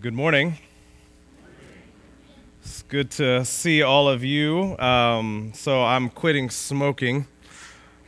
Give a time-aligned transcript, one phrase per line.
[0.00, 0.58] Good morning.
[2.60, 4.76] It's good to see all of you.
[4.78, 7.26] Um, so, I'm quitting smoking.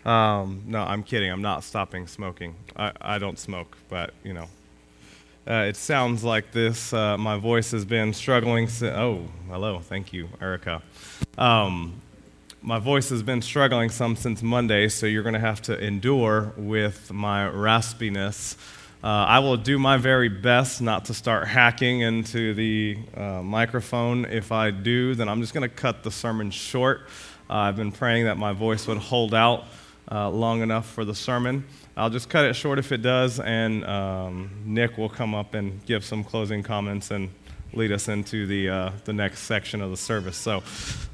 [0.04, 1.30] Um, no, I'm kidding.
[1.30, 2.56] I'm not stopping smoking.
[2.77, 4.48] I, I don't smoke, but you know.
[5.48, 6.92] Uh, it sounds like this.
[6.92, 8.68] Uh, my voice has been struggling.
[8.68, 9.78] Si- oh, hello.
[9.78, 10.82] Thank you, Erica.
[11.38, 12.02] Um,
[12.60, 16.52] my voice has been struggling some since Monday, so you're going to have to endure
[16.56, 18.56] with my raspiness.
[19.02, 24.24] Uh, I will do my very best not to start hacking into the uh, microphone.
[24.24, 27.02] If I do, then I'm just going to cut the sermon short.
[27.48, 29.66] Uh, I've been praying that my voice would hold out
[30.11, 31.65] uh, long enough for the sermon.
[31.97, 35.85] I'll just cut it short if it does, and um, Nick will come up and
[35.87, 37.30] give some closing comments and
[37.73, 40.37] lead us into the, uh, the next section of the service.
[40.37, 40.60] So uh,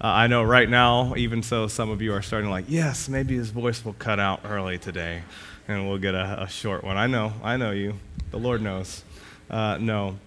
[0.00, 3.50] I know right now, even so, some of you are starting like, yes, maybe his
[3.50, 5.22] voice will cut out early today
[5.68, 6.96] and we'll get a, a short one.
[6.96, 7.94] I know, I know you.
[8.30, 9.02] The Lord knows.
[9.50, 10.18] Uh, no.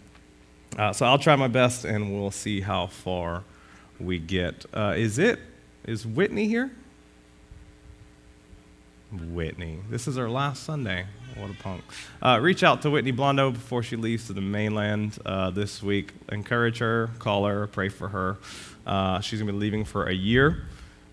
[0.77, 3.43] Uh, so I'll try my best and we'll see how far
[3.99, 4.65] we get.
[4.73, 5.39] Uh, is it?
[5.85, 6.71] Is Whitney here?
[9.11, 9.80] Whitney.
[9.89, 11.05] This is her last Sunday.
[11.35, 11.83] What a punk.
[12.21, 16.13] Uh, reach out to Whitney Blondo before she leaves to the mainland uh, this week.
[16.30, 18.38] Encourage her, call her, pray for her.
[18.85, 20.65] Uh, she's going to be leaving for a year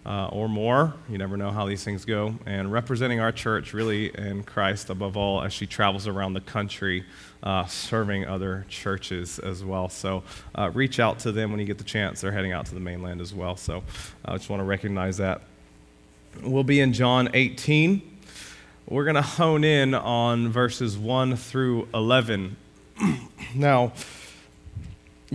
[0.06, 0.94] uh, or more.
[1.08, 2.34] You never know how these things go.
[2.47, 7.05] And representing our church really in Christ above all as she travels around the country
[7.42, 9.88] uh, serving other churches as well.
[9.88, 10.22] So
[10.55, 12.20] uh, reach out to them when you get the chance.
[12.20, 13.56] They're heading out to the mainland as well.
[13.56, 13.84] So
[14.24, 15.42] I just want to recognize that.
[16.42, 18.02] We'll be in John 18.
[18.89, 22.56] We're going to hone in on verses 1 through 11.
[23.55, 23.92] now,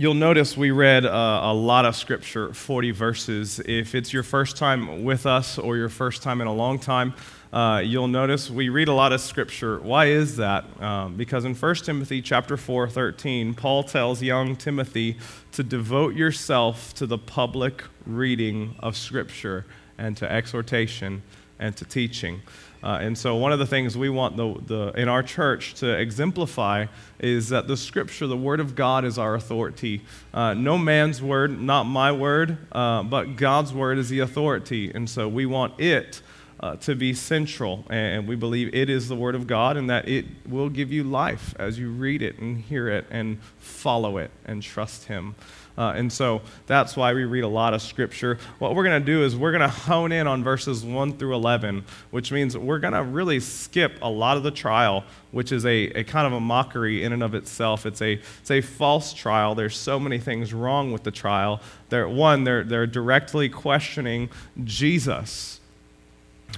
[0.00, 3.60] You'll notice we read uh, a lot of scripture, 40 verses.
[3.66, 7.12] If it's your first time with us or your first time in a long time,
[7.52, 9.78] uh, you'll notice we read a lot of scripture.
[9.78, 10.64] Why is that?
[10.80, 15.18] Um, because in 1 Timothy chapter 4, 13, Paul tells young Timothy
[15.52, 19.66] to devote yourself to the public reading of scripture
[19.98, 21.22] and to exhortation
[21.58, 22.40] and to teaching.
[22.82, 25.88] Uh, and so, one of the things we want the, the, in our church to
[25.98, 26.86] exemplify
[27.18, 30.02] is that the scripture, the word of God, is our authority.
[30.32, 34.90] Uh, no man's word, not my word, uh, but God's word is the authority.
[34.94, 36.22] And so, we want it
[36.60, 37.84] uh, to be central.
[37.90, 41.04] And we believe it is the word of God and that it will give you
[41.04, 45.34] life as you read it and hear it and follow it and trust Him.
[45.80, 48.36] Uh, and so that's why we read a lot of scripture.
[48.58, 51.34] What we're going to do is we're going to hone in on verses 1 through
[51.34, 55.64] 11, which means we're going to really skip a lot of the trial, which is
[55.64, 57.86] a, a kind of a mockery in and of itself.
[57.86, 59.54] It's a, it's a false trial.
[59.54, 61.62] There's so many things wrong with the trial.
[61.88, 64.28] They're, one, they're, they're directly questioning
[64.62, 65.59] Jesus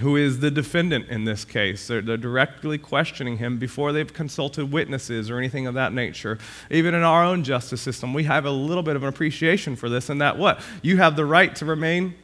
[0.01, 1.87] who is the defendant in this case.
[1.87, 6.37] They're, they're, directly questioning him before they've consulted witnesses or anything of that nature.
[6.71, 9.89] Even in our own justice system, we have a little bit of an appreciation for
[9.89, 10.61] this, and that what?
[10.81, 12.15] You have the right to remain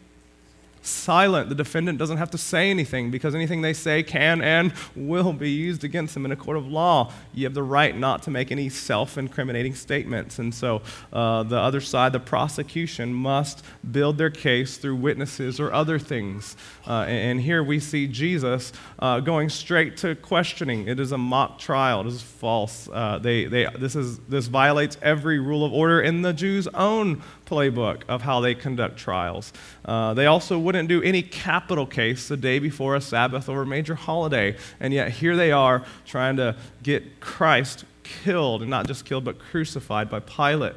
[0.81, 1.49] silent.
[1.49, 5.51] The defendant doesn't have to say anything because anything they say can and will be
[5.51, 7.11] used against them in a court of law.
[7.33, 10.39] You have the right not to make any self incriminating statements.
[10.39, 10.81] And so
[11.11, 16.55] uh, the other side, the prosecution, must build their case through witnesses or other things.
[16.87, 20.87] Uh, and here we see Jesus uh, going straight to questioning.
[20.87, 22.89] It is a mock trial, it is false.
[22.91, 27.21] Uh, they, they, this, is, this violates every rule of order in the Jews' own
[27.49, 29.51] playbook of how they conduct trials.
[29.85, 33.65] Uh, they also wouldn't do any capital case the day before a Sabbath or a
[33.65, 39.05] major holiday, and yet here they are trying to get Christ killed, and not just
[39.05, 40.73] killed, but crucified by Pilate.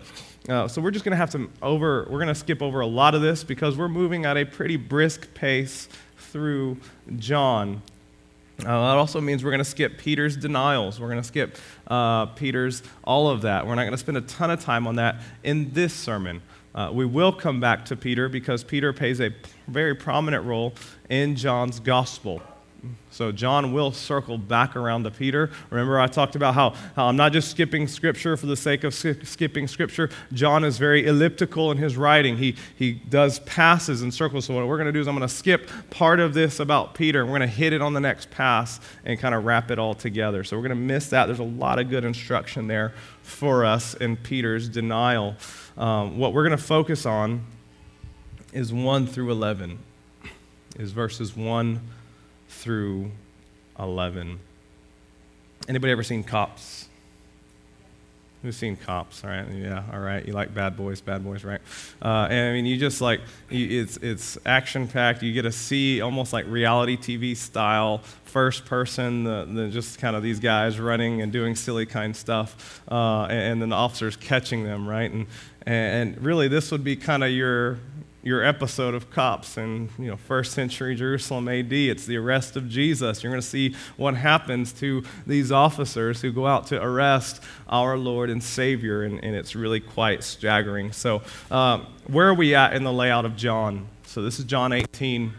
[0.49, 2.87] Uh, so we're just going to have to over, we're going to skip over a
[2.87, 5.88] lot of this because we're moving at a pretty brisk pace
[6.19, 6.77] through
[7.16, 7.82] John.
[8.61, 11.00] Uh, that also means we're going to skip Peter's denials.
[11.00, 11.56] We're going to skip
[11.87, 13.66] uh, Peter's all of that.
[13.66, 16.43] We're not going to spend a ton of time on that in this sermon.
[16.75, 19.31] Uh, we will come back to Peter because Peter plays a
[19.69, 20.75] very prominent role
[21.11, 22.41] in John's gospel.
[23.11, 25.50] So John will circle back around to Peter.
[25.70, 28.94] Remember, I talked about how, how I'm not just skipping scripture for the sake of
[28.94, 30.11] skipping scripture.
[30.32, 32.38] John is very elliptical in his writing.
[32.38, 34.46] He, he does passes and circles.
[34.46, 36.94] So what we're going to do is I'm going to skip part of this about
[36.94, 37.20] Peter.
[37.20, 39.79] And we're going to hit it on the next pass and kind of wrap it
[39.79, 40.43] all together.
[40.43, 41.26] So we're going to miss that.
[41.26, 45.37] There's a lot of good instruction there for us in Peter's denial.
[45.76, 47.44] Um, what we're going to focus on
[48.52, 49.79] is 1 through 11,
[50.79, 51.81] is verses 1
[52.52, 53.10] through
[53.78, 54.38] 11.
[55.69, 56.88] Anybody ever seen Cops?
[58.43, 59.22] Who's seen Cops?
[59.22, 60.26] All right, yeah, all right.
[60.26, 61.60] You like Bad Boys, Bad Boys, right?
[62.04, 65.22] Uh, and I mean, you just like you, it's it's action packed.
[65.22, 70.16] You get to see almost like reality TV style, first person, the, the just kind
[70.16, 74.16] of these guys running and doing silly kind stuff, uh, and, and then the officers
[74.16, 75.12] catching them, right?
[75.12, 75.26] And
[75.64, 77.78] and really, this would be kind of your
[78.22, 82.69] your episode of cops in you know first century jerusalem ad it's the arrest of
[82.69, 83.22] jesus.
[83.22, 87.98] You're going to see what happens to these officers who go out to arrest our
[87.98, 90.92] lord and savior and, and it's really quite staggering.
[90.92, 93.88] So um, where are we at in the layout of john?
[94.06, 95.32] So this is john 18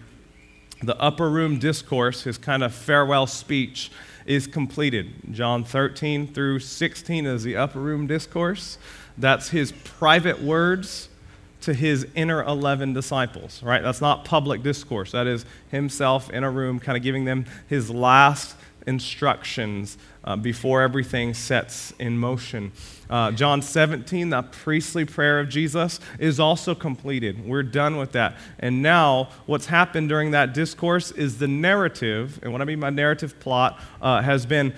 [0.82, 3.92] the upper room discourse his kind of farewell speech
[4.26, 5.12] is completed.
[5.32, 8.78] John 13 through 16 is the upper room discourse.
[9.18, 11.10] That's his private words
[11.64, 13.82] to his inner 11 disciples, right?
[13.82, 15.12] That's not public discourse.
[15.12, 18.56] That is himself in a room, kind of giving them his last
[18.86, 22.72] instructions uh, before everything sets in motion.
[23.10, 27.46] Uh, John 17, the priestly prayer of Jesus, is also completed.
[27.46, 28.36] We're done with that.
[28.60, 32.90] And now, what's happened during that discourse is the narrative, and what I mean by
[32.90, 34.74] narrative plot, uh, has been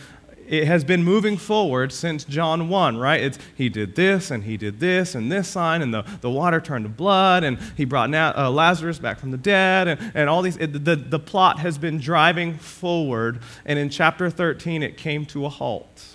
[0.47, 3.21] it has been moving forward since John 1, right?
[3.21, 6.59] It's he did this and he did this and this sign and the, the water
[6.61, 10.29] turned to blood and he brought Na- uh, Lazarus back from the dead and, and
[10.29, 10.57] all these.
[10.57, 15.45] It, the, the plot has been driving forward and in chapter 13 it came to
[15.45, 16.05] a halt.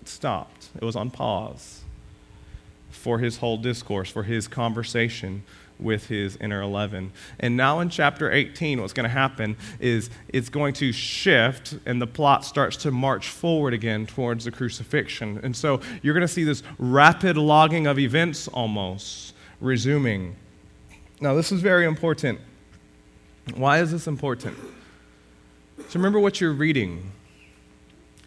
[0.00, 0.68] It stopped.
[0.74, 1.82] It was on pause
[2.90, 5.42] for his whole discourse, for his conversation
[5.82, 7.12] with his inner 11.
[7.40, 12.00] And now in chapter 18, what's going to happen is it's going to shift and
[12.00, 15.40] the plot starts to march forward again towards the crucifixion.
[15.42, 20.36] And so you're going to see this rapid logging of events almost resuming.
[21.20, 22.40] Now, this is very important.
[23.54, 24.56] Why is this important?
[25.88, 27.12] So remember what you're reading.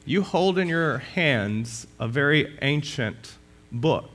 [0.05, 3.35] You hold in your hands a very ancient
[3.71, 4.11] book.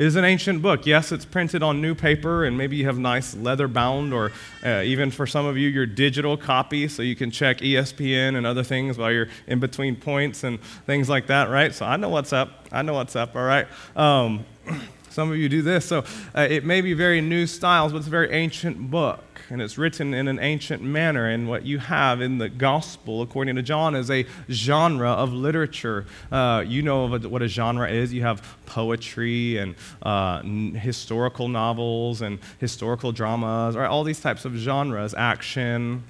[0.00, 0.86] It is an ancient book.
[0.86, 4.32] Yes, it's printed on new paper, and maybe you have nice leather bound, or
[4.64, 8.46] uh, even for some of you, your digital copy, so you can check ESPN and
[8.46, 11.74] other things while you're in between points and things like that, right?
[11.74, 12.66] So I know what's up.
[12.72, 13.68] I know what's up, all right?
[13.94, 14.46] Um,
[15.10, 15.84] some of you do this.
[15.84, 15.98] So
[16.34, 19.76] uh, it may be very new styles, but it's a very ancient book and it's
[19.76, 21.26] written in an ancient manner.
[21.28, 26.06] And what you have in the gospel, according to John, is a genre of literature.
[26.30, 28.12] Uh, you know what a genre is.
[28.12, 33.88] You have poetry and uh, historical novels and historical dramas, right?
[33.88, 36.04] All these types of genres, action,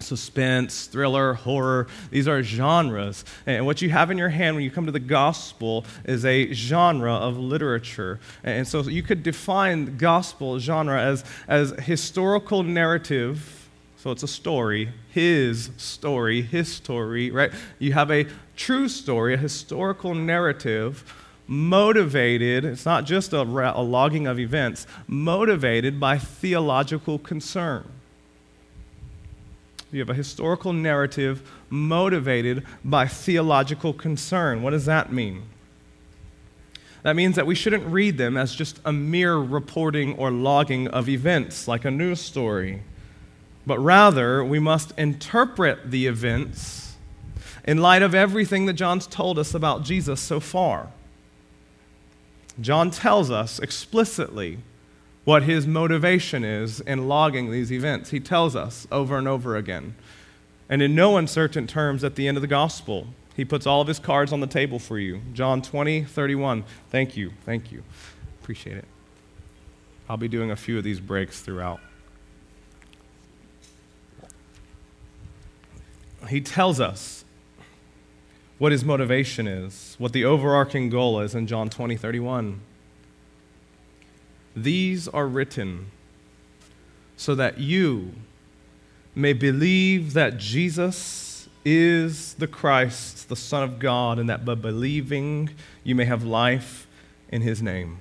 [0.00, 1.86] suspense, thriller, horror.
[2.10, 3.24] These are genres.
[3.46, 6.52] And what you have in your hand when you come to the gospel is a
[6.52, 8.20] genre of literature.
[8.42, 13.68] And so you could define gospel genre as, as historical narrative.
[13.96, 17.50] So it's a story, his story, his story, right?
[17.78, 21.04] You have a true story, a historical narrative
[21.46, 27.84] motivated, it's not just a, a logging of events, motivated by theological concern.
[29.94, 34.60] You have a historical narrative motivated by theological concern.
[34.60, 35.44] What does that mean?
[37.04, 41.08] That means that we shouldn't read them as just a mere reporting or logging of
[41.08, 42.82] events like a news story,
[43.68, 46.96] but rather we must interpret the events
[47.64, 50.88] in light of everything that John's told us about Jesus so far.
[52.60, 54.58] John tells us explicitly
[55.24, 58.10] what his motivation is in logging these events.
[58.10, 59.94] He tells us over and over again.
[60.68, 63.88] And in no uncertain terms at the end of the gospel, he puts all of
[63.88, 65.22] his cards on the table for you.
[65.32, 66.64] John 20, 31.
[66.90, 67.32] Thank you.
[67.44, 67.82] Thank you.
[68.42, 68.84] Appreciate it.
[70.08, 71.80] I'll be doing a few of these breaks throughout.
[76.28, 77.24] He tells us
[78.58, 82.60] what his motivation is, what the overarching goal is in John 20, 31.
[84.56, 85.90] These are written
[87.16, 88.12] so that you
[89.14, 95.50] may believe that Jesus is the Christ, the Son of God, and that by believing
[95.82, 96.86] you may have life
[97.28, 97.98] in his name.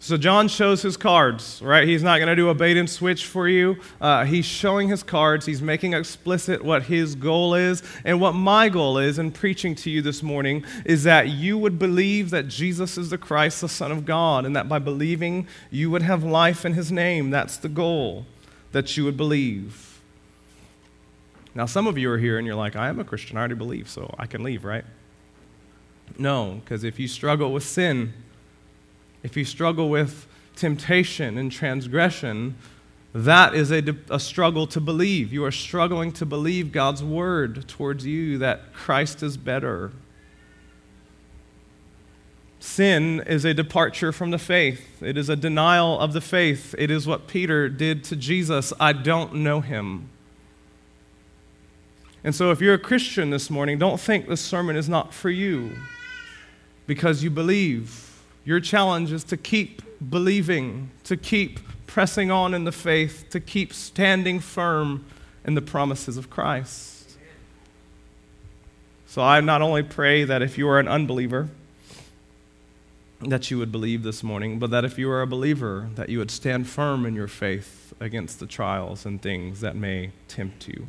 [0.00, 1.86] So John shows his cards, right?
[1.86, 3.78] He's not going to do a bait and switch for you.
[4.00, 5.44] Uh, he's showing his cards.
[5.44, 7.82] He's making explicit what his goal is.
[8.04, 11.80] And what my goal is in preaching to you this morning is that you would
[11.80, 15.90] believe that Jesus is the Christ, the Son of God, and that by believing you
[15.90, 17.30] would have life in his name.
[17.30, 18.24] That's the goal,
[18.70, 20.00] that you would believe.
[21.56, 23.36] Now, some of you are here and you're like, I am a Christian.
[23.36, 24.84] I already believe, so I can leave, right?
[26.16, 28.14] No, because if you struggle with sin,
[29.22, 32.56] if you struggle with temptation and transgression,
[33.14, 35.32] that is a, a struggle to believe.
[35.32, 39.92] You are struggling to believe God's word towards you that Christ is better.
[42.60, 45.02] Sin is a departure from the faith.
[45.02, 46.74] It is a denial of the faith.
[46.76, 48.72] It is what Peter did to Jesus.
[48.80, 50.10] I don't know him.
[52.24, 55.30] And so, if you're a Christian this morning, don't think this sermon is not for
[55.30, 55.76] you
[56.86, 58.07] because you believe.
[58.48, 63.74] Your challenge is to keep believing, to keep pressing on in the faith, to keep
[63.74, 65.04] standing firm
[65.44, 67.18] in the promises of Christ.
[69.06, 71.50] So, I not only pray that if you are an unbeliever,
[73.20, 76.16] that you would believe this morning, but that if you are a believer, that you
[76.16, 80.86] would stand firm in your faith against the trials and things that may tempt you.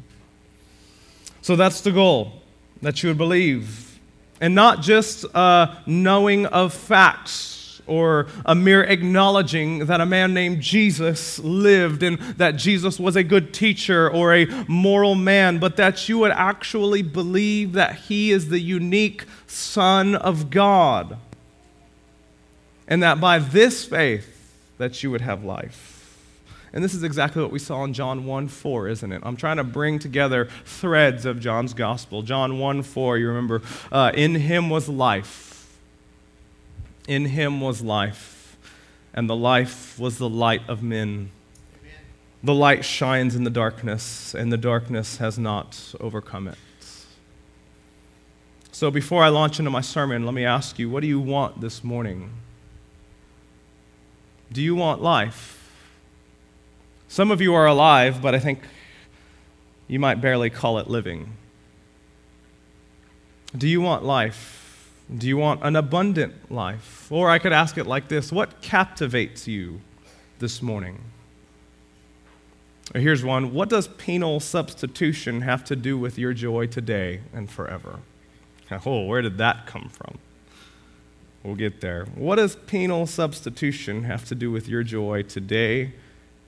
[1.42, 2.42] So that's the goal,
[2.82, 3.89] that you would believe.
[4.42, 10.62] And not just a knowing of facts or a mere acknowledging that a man named
[10.62, 16.08] Jesus lived and that Jesus was a good teacher or a moral man, but that
[16.08, 21.18] you would actually believe that he is the unique Son of God.
[22.88, 24.36] And that by this faith
[24.78, 25.99] that you would have life.
[26.72, 29.22] And this is exactly what we saw in John 1 4, isn't it?
[29.24, 32.22] I'm trying to bring together threads of John's gospel.
[32.22, 33.62] John 1 4, you remember,
[33.92, 35.78] uh, in him was life.
[37.08, 38.58] In him was life.
[39.14, 41.32] And the life was the light of men.
[41.80, 41.92] Amen.
[42.44, 46.58] The light shines in the darkness, and the darkness has not overcome it.
[48.72, 51.60] So before I launch into my sermon, let me ask you what do you want
[51.60, 52.30] this morning?
[54.52, 55.59] Do you want life?
[57.12, 58.60] Some of you are alive, but I think
[59.88, 61.34] you might barely call it living.
[63.58, 64.94] Do you want life?
[65.18, 67.12] Do you want an abundant life?
[67.12, 69.82] Or I could ask it like this What captivates you
[70.38, 71.02] this morning?
[72.94, 77.50] Or here's one What does penal substitution have to do with your joy today and
[77.50, 78.02] forever?
[78.86, 80.20] Oh, where did that come from?
[81.42, 82.06] We'll get there.
[82.14, 85.94] What does penal substitution have to do with your joy today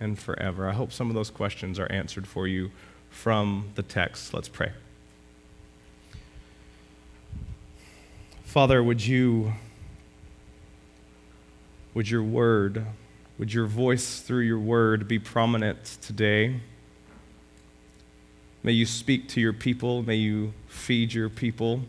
[0.02, 0.68] and forever?
[0.68, 2.72] I hope some of those questions are answered for you
[3.10, 4.34] from the text.
[4.34, 4.72] Let's pray.
[8.44, 9.54] Father, would you,
[11.94, 12.86] would your word,
[13.38, 16.60] would your voice through your word be prominent today?
[18.64, 20.04] May you speak to your people.
[20.04, 21.82] May you feed your people.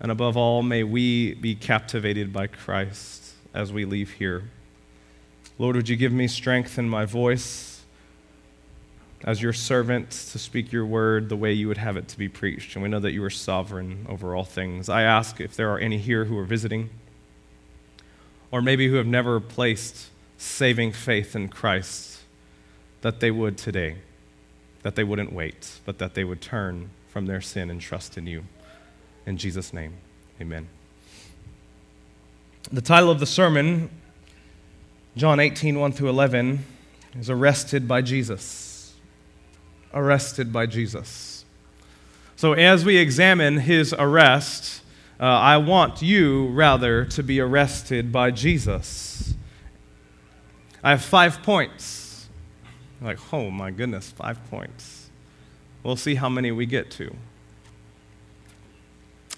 [0.00, 4.50] And above all, may we be captivated by Christ as we leave here.
[5.58, 7.82] Lord, would you give me strength in my voice
[9.24, 12.28] as your servant to speak your word the way you would have it to be
[12.28, 12.76] preached?
[12.76, 14.90] And we know that you are sovereign over all things.
[14.90, 16.90] I ask if there are any here who are visiting,
[18.50, 22.20] or maybe who have never placed saving faith in Christ,
[23.00, 23.96] that they would today,
[24.82, 28.26] that they wouldn't wait, but that they would turn from their sin and trust in
[28.26, 28.44] you.
[29.24, 29.94] In Jesus' name,
[30.38, 30.68] amen.
[32.70, 33.88] The title of the sermon
[35.16, 36.62] John 18, 1 through 11,
[37.18, 38.92] is Arrested by Jesus.
[39.94, 41.46] Arrested by Jesus.
[42.36, 44.82] So, as we examine his arrest,
[45.18, 49.32] uh, I want you, rather, to be arrested by Jesus.
[50.84, 52.28] I have five points.
[53.00, 55.08] like, oh my goodness, five points.
[55.82, 57.16] We'll see how many we get to.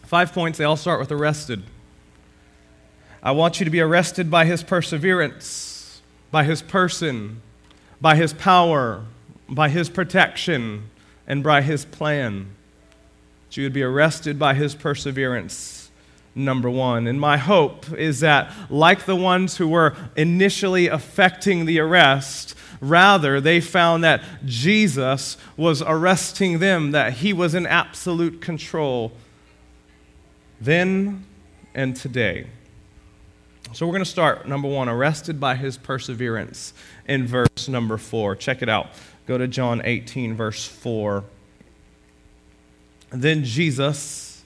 [0.02, 1.62] Five points, they all start with arrested.
[3.22, 5.67] I want you to be arrested by his perseverance,
[6.30, 7.42] by his person,
[8.00, 9.04] by his power,
[9.48, 10.90] by his protection,
[11.26, 12.48] and by his plan.
[13.48, 15.90] That you would be arrested by his perseverance,
[16.34, 17.06] number one.
[17.06, 23.40] And my hope is that, like the ones who were initially affecting the arrest, rather
[23.40, 29.12] they found that Jesus was arresting them, that he was in absolute control
[30.60, 31.24] then
[31.74, 32.46] and today.
[33.74, 36.72] So we're going to start, number one, arrested by his perseverance
[37.06, 38.34] in verse number four.
[38.34, 38.88] Check it out.
[39.26, 41.22] Go to John 18, verse 4.
[43.10, 44.42] Then Jesus,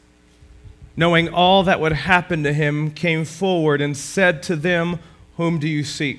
[0.97, 4.99] knowing all that would happen to him, came forward and said to them,
[5.37, 6.19] Whom do you seek?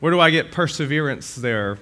[0.00, 1.78] Where do I get perseverance there?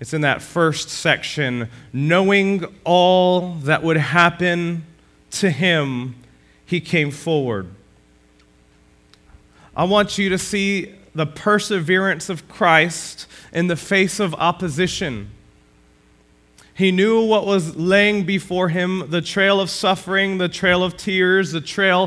[0.00, 1.68] It's in that first section.
[1.92, 4.86] Knowing all that would happen
[5.32, 6.16] to him,
[6.66, 7.74] he came forward.
[9.78, 15.30] I want you to see the perseverance of Christ in the face of opposition.
[16.78, 21.50] He knew what was laying before him the trail of suffering, the trail of tears,
[21.50, 22.06] the trail,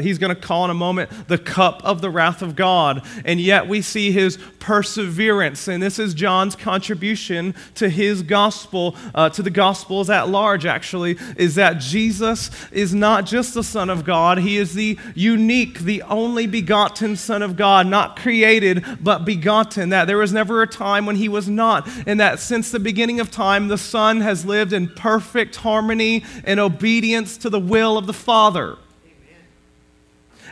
[0.00, 3.06] he's going to call in a moment, the cup of the wrath of God.
[3.24, 5.68] And yet we see his perseverance.
[5.68, 11.16] And this is John's contribution to his gospel, uh, to the gospels at large, actually,
[11.36, 16.02] is that Jesus is not just the Son of God, he is the unique, the
[16.02, 19.90] only begotten Son of God, not created, but begotten.
[19.90, 21.88] That there was never a time when he was not.
[22.08, 26.24] And that since the beginning of time, the Son Son has lived in perfect harmony
[26.44, 28.78] and obedience to the will of the Father.
[29.04, 29.44] Amen.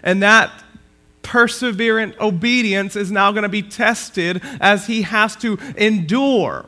[0.03, 0.53] And that
[1.23, 6.67] perseverant obedience is now going to be tested as he has to endure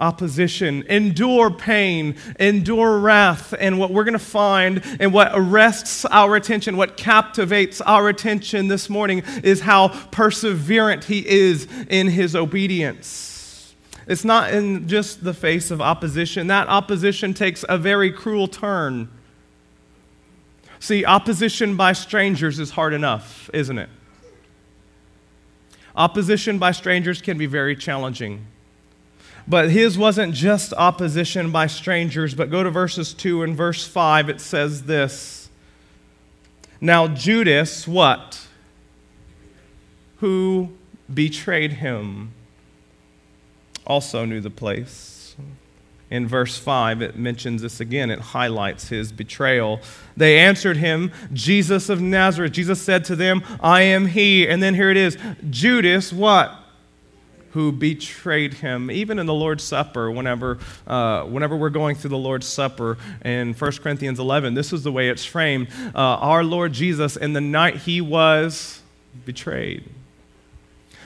[0.00, 3.52] opposition, endure pain, endure wrath.
[3.60, 8.68] And what we're going to find and what arrests our attention, what captivates our attention
[8.68, 13.29] this morning is how perseverant he is in his obedience.
[14.10, 16.48] It's not in just the face of opposition.
[16.48, 19.08] That opposition takes a very cruel turn.
[20.80, 23.88] See, opposition by strangers is hard enough, isn't it?
[25.94, 28.46] Opposition by strangers can be very challenging.
[29.46, 34.28] But his wasn't just opposition by strangers, but go to verses 2 and verse 5.
[34.28, 35.50] It says this
[36.80, 38.44] Now, Judas, what?
[40.16, 40.72] Who
[41.14, 42.32] betrayed him?
[43.90, 45.34] Also knew the place.
[46.10, 48.10] In verse 5, it mentions this again.
[48.10, 49.80] It highlights his betrayal.
[50.16, 52.52] They answered him, Jesus of Nazareth.
[52.52, 54.48] Jesus said to them, I am he.
[54.48, 55.18] And then here it is
[55.50, 56.52] Judas, what?
[57.52, 58.90] Who betrayed him.
[58.92, 63.54] Even in the Lord's Supper, whenever, uh, whenever we're going through the Lord's Supper in
[63.54, 65.68] 1 Corinthians 11, this is the way it's framed.
[65.94, 68.82] Uh, our Lord Jesus, in the night he was
[69.24, 69.84] betrayed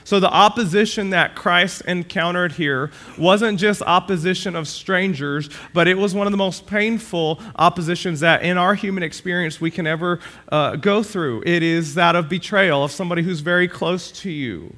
[0.05, 6.15] so the opposition that Christ encountered here wasn't just opposition of strangers, but it was
[6.15, 10.21] one of the most painful oppositions that in our human experience we can ever
[10.53, 11.43] uh, go through.
[11.47, 14.77] It is that of betrayal of somebody who's very close to you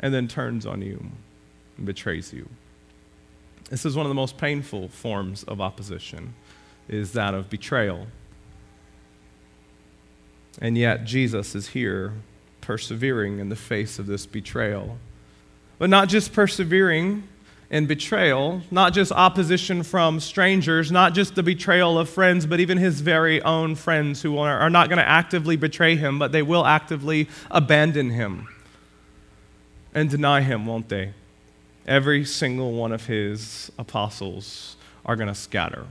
[0.00, 1.10] and then turns on you
[1.76, 2.48] and betrays you.
[3.68, 6.34] This is one of the most painful forms of opposition
[6.88, 8.06] is that of betrayal.
[10.60, 12.14] And yet Jesus is here
[12.64, 14.98] persevering in the face of this betrayal.
[15.78, 17.28] But not just persevering
[17.70, 22.78] in betrayal, not just opposition from strangers, not just the betrayal of friends, but even
[22.78, 26.64] his very own friends who are, not going to actively betray him, but they will
[26.64, 28.48] actively abandon him
[29.92, 31.12] and deny him, won't they?
[31.86, 35.86] Every single one of his apostles are going to scatter.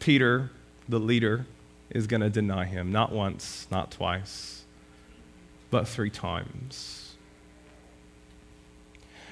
[0.00, 0.50] Peter,
[0.88, 1.46] the leader,
[1.94, 4.64] is going to deny him, not once, not twice,
[5.70, 7.02] but three times.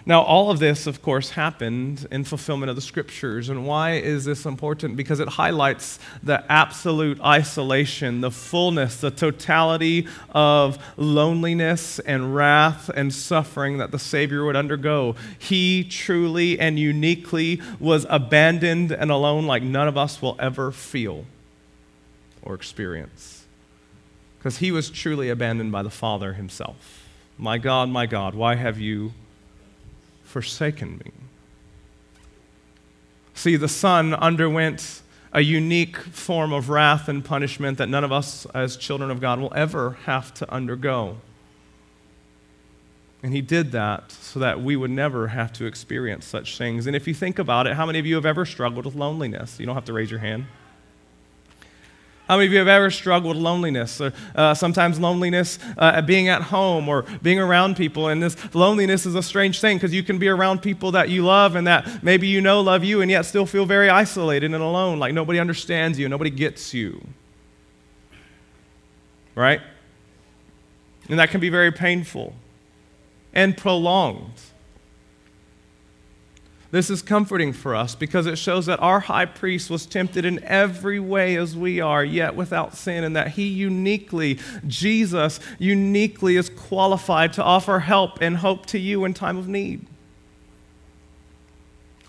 [0.06, 3.48] Now, all of this, of course, happened in fulfillment of the scriptures.
[3.50, 4.96] And why is this important?
[4.96, 13.12] Because it highlights the absolute isolation, the fullness, the totality of loneliness and wrath and
[13.12, 15.16] suffering that the Savior would undergo.
[15.38, 21.26] He truly and uniquely was abandoned and alone like none of us will ever feel
[22.42, 23.44] or experience.
[24.38, 27.07] Because he was truly abandoned by the Father himself.
[27.37, 29.12] My God, my God, why have you
[30.24, 31.12] forsaken me?
[33.35, 38.46] See, the Son underwent a unique form of wrath and punishment that none of us
[38.53, 41.18] as children of God will ever have to undergo.
[43.22, 46.87] And he did that so that we would never have to experience such things.
[46.87, 49.61] And if you think about it, how many of you have ever struggled with loneliness?
[49.61, 50.46] You don't have to raise your hand.
[52.30, 54.00] How many of you have ever struggled with loneliness?
[54.00, 58.06] Or uh, sometimes loneliness uh, at being at home or being around people.
[58.06, 61.24] And this loneliness is a strange thing because you can be around people that you
[61.24, 64.62] love and that maybe you know love you and yet still feel very isolated and
[64.62, 67.04] alone, like nobody understands you, nobody gets you.
[69.34, 69.60] Right?
[71.08, 72.36] And that can be very painful
[73.34, 74.40] and prolonged.
[76.70, 80.42] This is comforting for us because it shows that our high priest was tempted in
[80.44, 86.48] every way as we are, yet without sin, and that he uniquely, Jesus uniquely, is
[86.48, 89.85] qualified to offer help and hope to you in time of need.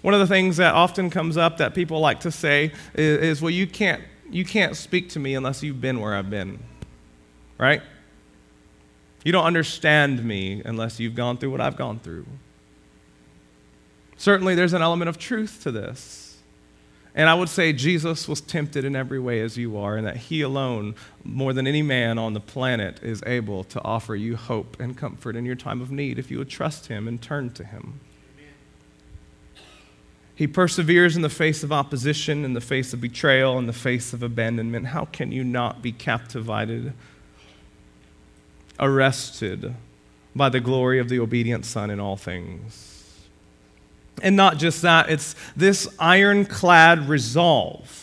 [0.04, 3.52] One of the things that often comes up that people like to say is, well,
[3.52, 6.60] you can't, you can't speak to me unless you've been where I've been,
[7.58, 7.82] right?
[9.24, 12.26] You don't understand me unless you've gone through what I've gone through.
[14.21, 16.38] Certainly, there's an element of truth to this.
[17.15, 20.15] And I would say Jesus was tempted in every way as you are, and that
[20.15, 24.79] he alone, more than any man on the planet, is able to offer you hope
[24.79, 27.63] and comfort in your time of need if you would trust him and turn to
[27.63, 27.99] him.
[30.36, 34.13] He perseveres in the face of opposition, in the face of betrayal, in the face
[34.13, 34.86] of abandonment.
[34.86, 36.93] How can you not be captivated,
[38.79, 39.73] arrested
[40.36, 42.90] by the glory of the obedient Son in all things?
[44.21, 47.97] And not just that, it's this ironclad resolve.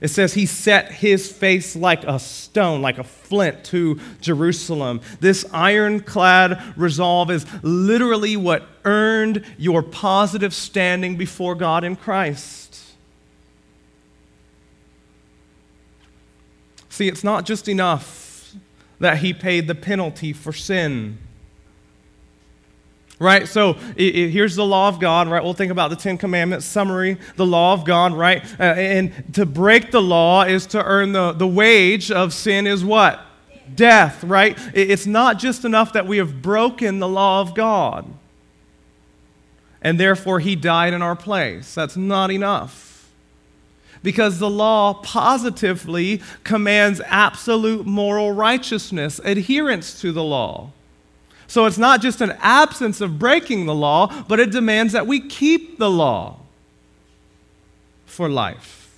[0.00, 5.02] It says he set his face like a stone, like a flint to Jerusalem.
[5.20, 12.82] This ironclad resolve is literally what earned your positive standing before God in Christ.
[16.88, 18.54] See, it's not just enough
[19.00, 21.18] that he paid the penalty for sin
[23.20, 23.46] right?
[23.46, 25.44] So it, it, here's the law of God, right?
[25.44, 28.44] We'll think about the Ten Commandments summary, the law of God, right?
[28.58, 32.84] Uh, and to break the law is to earn the, the wage of sin is
[32.84, 33.20] what?
[33.72, 34.58] Death, right?
[34.74, 38.12] It, it's not just enough that we have broken the law of God
[39.82, 41.74] and therefore he died in our place.
[41.74, 43.08] That's not enough.
[44.02, 50.72] Because the law positively commands absolute moral righteousness, adherence to the law.
[51.50, 55.18] So it's not just an absence of breaking the law, but it demands that we
[55.18, 56.38] keep the law
[58.06, 58.96] for life.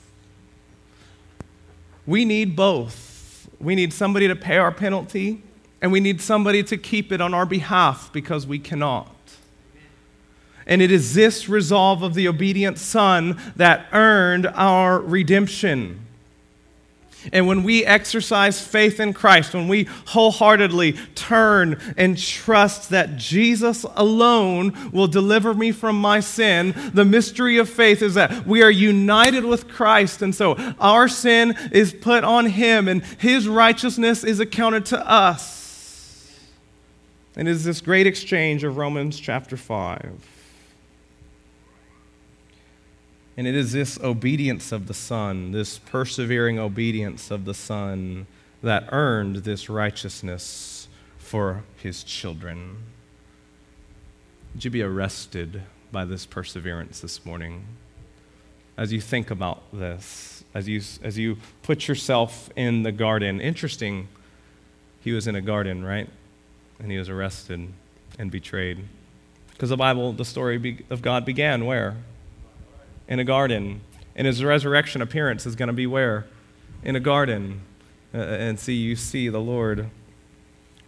[2.05, 3.49] We need both.
[3.59, 5.43] We need somebody to pay our penalty,
[5.81, 9.17] and we need somebody to keep it on our behalf because we cannot.
[10.67, 16.05] And it is this resolve of the obedient Son that earned our redemption.
[17.33, 23.85] And when we exercise faith in Christ, when we wholeheartedly turn and trust that Jesus
[23.95, 28.71] alone will deliver me from my sin, the mystery of faith is that we are
[28.71, 30.23] united with Christ.
[30.23, 36.39] And so our sin is put on him, and his righteousness is accounted to us.
[37.37, 40.32] And it is this great exchange of Romans chapter 5.
[43.37, 48.27] And it is this obedience of the Son, this persevering obedience of the Son,
[48.63, 52.77] that earned this righteousness for his children.
[54.53, 57.65] Would you be arrested by this perseverance this morning?
[58.77, 64.09] As you think about this, as you, as you put yourself in the garden, interesting,
[65.01, 66.09] he was in a garden, right?
[66.79, 67.73] And he was arrested
[68.19, 68.85] and betrayed.
[69.53, 71.97] Because the Bible, the story of God began where?
[73.13, 73.83] In a garden.
[74.17, 76.27] And his resurrection appearance is going to be where?
[76.83, 77.61] In a garden.
[78.15, 79.91] Uh, and see, you see the Lord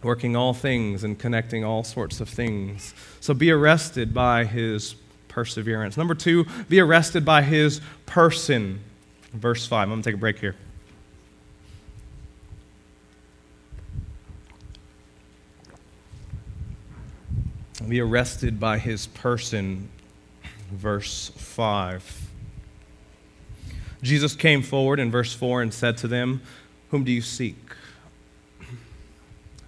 [0.01, 2.95] working all things and connecting all sorts of things.
[3.19, 4.95] So be arrested by his
[5.27, 5.97] perseverance.
[5.97, 8.79] Number two, be arrested by his person.
[9.31, 9.83] Verse 5.
[9.83, 10.55] I'm going to take a break here.
[17.87, 19.89] Be arrested by his person
[20.71, 22.29] verse 5.
[24.01, 26.41] Jesus came forward in verse 4 and said to them,
[26.91, 27.55] Whom do you seek?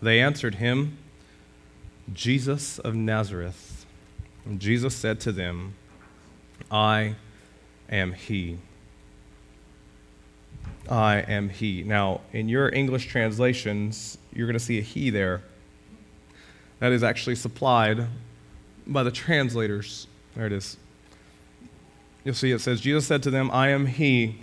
[0.02, 0.98] They answered him,
[2.14, 3.86] Jesus of Nazareth.
[4.46, 5.74] And Jesus said to them,
[6.72, 7.16] I
[7.90, 8.60] am he.
[10.90, 11.84] I am he.
[11.84, 15.42] Now, in your English translations, you're going to see a he there.
[16.80, 18.08] That is actually supplied
[18.86, 20.08] by the translators.
[20.36, 20.78] There it is.
[22.28, 24.36] You'll see it says, Jesus said to them, I am He.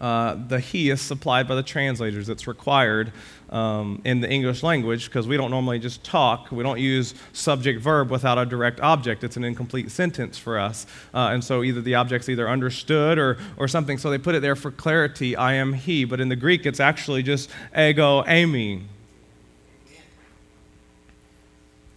[0.00, 2.28] Uh, the He is supplied by the translators.
[2.28, 3.12] It's required
[3.50, 6.50] um, in the English language because we don't normally just talk.
[6.50, 9.22] We don't use subject verb without a direct object.
[9.22, 10.88] It's an incomplete sentence for us.
[11.14, 13.96] Uh, and so either the object's either understood or, or something.
[13.96, 16.04] So they put it there for clarity I am He.
[16.04, 18.82] But in the Greek, it's actually just ego eimi.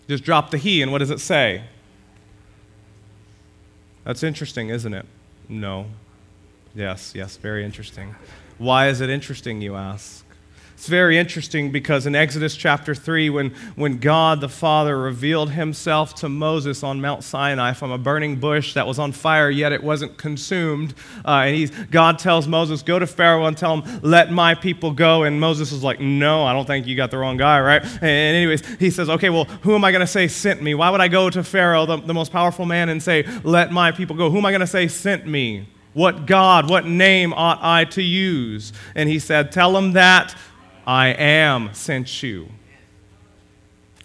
[0.07, 1.63] Just drop the He, and what does it say?
[4.07, 5.05] That's interesting, isn't it?
[5.49, 5.87] No.
[6.73, 8.15] Yes, yes, very interesting.
[8.57, 10.23] Why is it interesting, you ask?
[10.77, 16.13] It's very interesting because in Exodus chapter 3, when, when God the Father revealed himself
[16.17, 19.83] to Moses on Mount Sinai from a burning bush that was on fire, yet it
[19.83, 20.93] wasn't consumed,
[21.25, 24.91] uh, and he's, God tells Moses, Go to Pharaoh and tell him, Let my people
[24.91, 25.23] go.
[25.23, 27.81] And Moses is like, No, I don't think you got the wrong guy, right?
[27.83, 30.75] And, anyways, he says, Okay, well, who am I going to say sent me?
[30.75, 33.91] Why would I go to Pharaoh, the, the most powerful man, and say, Let my
[33.91, 34.29] people go?
[34.29, 35.67] Who am I going to say sent me?
[35.93, 38.73] What God, what name ought I to use?
[38.93, 40.35] And he said, Tell him that
[40.87, 42.47] I am sent you.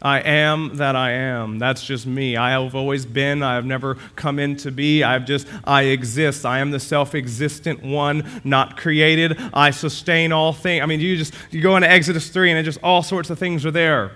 [0.05, 1.61] I am that I am.
[1.61, 2.37] That's just me.
[2.37, 3.40] I have always been.
[3.45, 5.05] I have never come into be.
[5.05, 6.45] I've just, I exist.
[6.45, 9.40] I am the self existent one, not created.
[9.55, 10.83] I sustain all things.
[10.83, 13.38] I mean, you just, you go into Exodus 3 and it just all sorts of
[13.38, 14.11] things are there.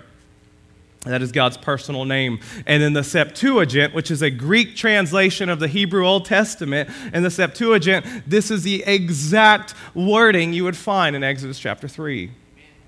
[1.03, 2.41] That is God's personal name.
[2.65, 7.23] And in the Septuagint, which is a Greek translation of the Hebrew Old Testament, in
[7.23, 12.29] the Septuagint, this is the exact wording you would find in Exodus chapter 3.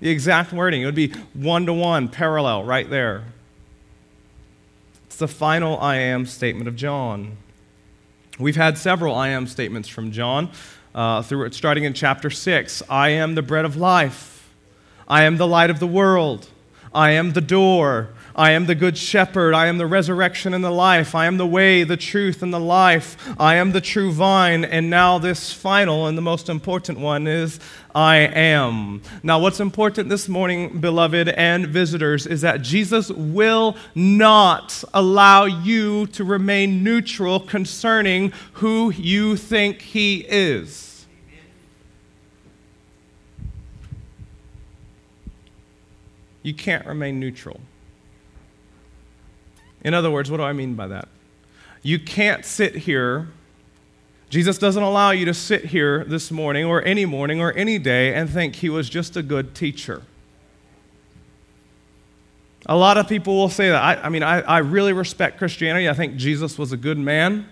[0.00, 0.82] The exact wording.
[0.82, 3.24] It would be one to one, parallel, right there.
[5.06, 7.36] It's the final I am statement of John.
[8.38, 10.50] We've had several I am statements from John,
[10.94, 12.82] uh, through, starting in chapter 6.
[12.88, 14.48] I am the bread of life,
[15.06, 16.48] I am the light of the world,
[16.94, 18.08] I am the door.
[18.34, 19.54] I am the good shepherd.
[19.54, 21.14] I am the resurrection and the life.
[21.14, 23.16] I am the way, the truth, and the life.
[23.38, 24.64] I am the true vine.
[24.64, 27.58] And now, this final and the most important one is
[27.94, 29.02] I am.
[29.22, 36.06] Now, what's important this morning, beloved and visitors, is that Jesus will not allow you
[36.08, 41.06] to remain neutral concerning who you think he is.
[46.42, 47.60] You can't remain neutral.
[49.82, 51.08] In other words, what do I mean by that?
[51.82, 53.28] You can't sit here.
[54.28, 58.14] Jesus doesn't allow you to sit here this morning or any morning or any day
[58.14, 60.02] and think he was just a good teacher.
[62.66, 63.82] A lot of people will say that.
[63.82, 65.88] I, I mean, I, I really respect Christianity.
[65.88, 67.48] I think Jesus was a good man.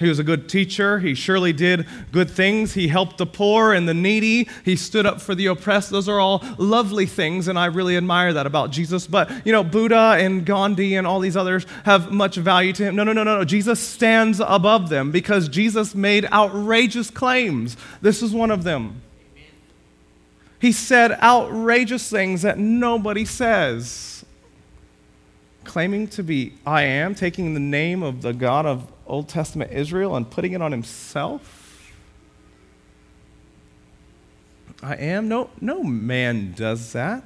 [0.00, 0.98] He was a good teacher.
[0.98, 2.74] He surely did good things.
[2.74, 4.48] He helped the poor and the needy.
[4.64, 5.90] He stood up for the oppressed.
[5.90, 9.06] Those are all lovely things, and I really admire that about Jesus.
[9.06, 12.96] But, you know, Buddha and Gandhi and all these others have much value to him.
[12.96, 13.44] No, no, no, no, no.
[13.44, 17.76] Jesus stands above them because Jesus made outrageous claims.
[18.02, 19.00] This is one of them.
[20.60, 24.13] He said outrageous things that nobody says.
[25.64, 30.16] Claiming to be I am, taking the name of the God of Old Testament Israel
[30.16, 31.92] and putting it on himself?
[34.82, 35.28] I am?
[35.28, 37.24] No, no man does that.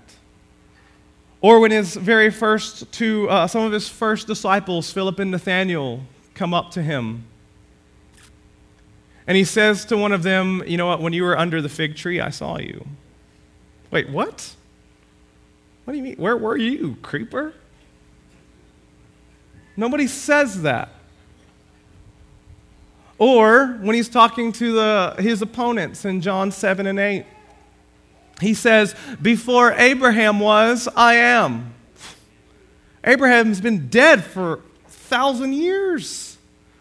[1.41, 6.03] Or when his very first two, uh, some of his first disciples, Philip and Nathaniel,
[6.35, 7.25] come up to him.
[9.27, 11.01] And he says to one of them, You know what?
[11.01, 12.87] When you were under the fig tree, I saw you.
[13.91, 14.55] Wait, what?
[15.85, 16.17] What do you mean?
[16.17, 17.55] Where were you, creeper?
[19.79, 20.89] Nobody says that.
[23.17, 27.25] Or when he's talking to the, his opponents in John 7 and 8,
[28.41, 31.75] he says, Before Abraham was, I am.
[33.05, 36.39] Abraham's been dead for a thousand years.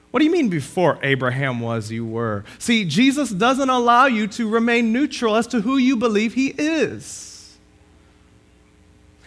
[0.10, 2.46] What do you mean, before Abraham was, you were?
[2.58, 7.58] See, Jesus doesn't allow you to remain neutral as to who you believe he is.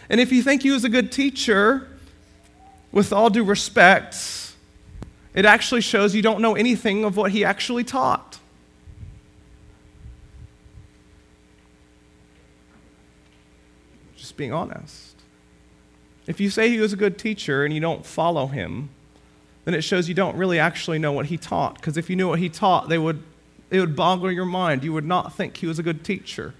[0.09, 1.87] And if you think he was a good teacher,
[2.91, 4.53] with all due respect,
[5.33, 8.39] it actually shows you don't know anything of what he actually taught.
[14.17, 15.15] Just being honest.
[16.27, 18.89] If you say he was a good teacher and you don't follow him,
[19.65, 21.75] then it shows you don't really actually know what he taught.
[21.75, 23.23] Because if you knew what he taught, they would,
[23.69, 24.83] it would boggle your mind.
[24.83, 26.53] You would not think he was a good teacher.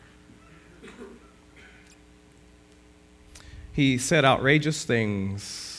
[3.73, 5.70] He said outrageous things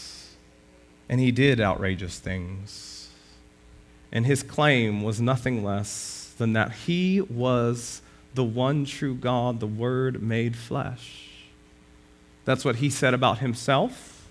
[1.13, 3.11] and he did outrageous things.
[4.11, 8.01] And his claim was nothing less than that he was
[8.33, 11.29] the one true God, the Word made flesh.
[12.47, 14.27] That's what he said about himself.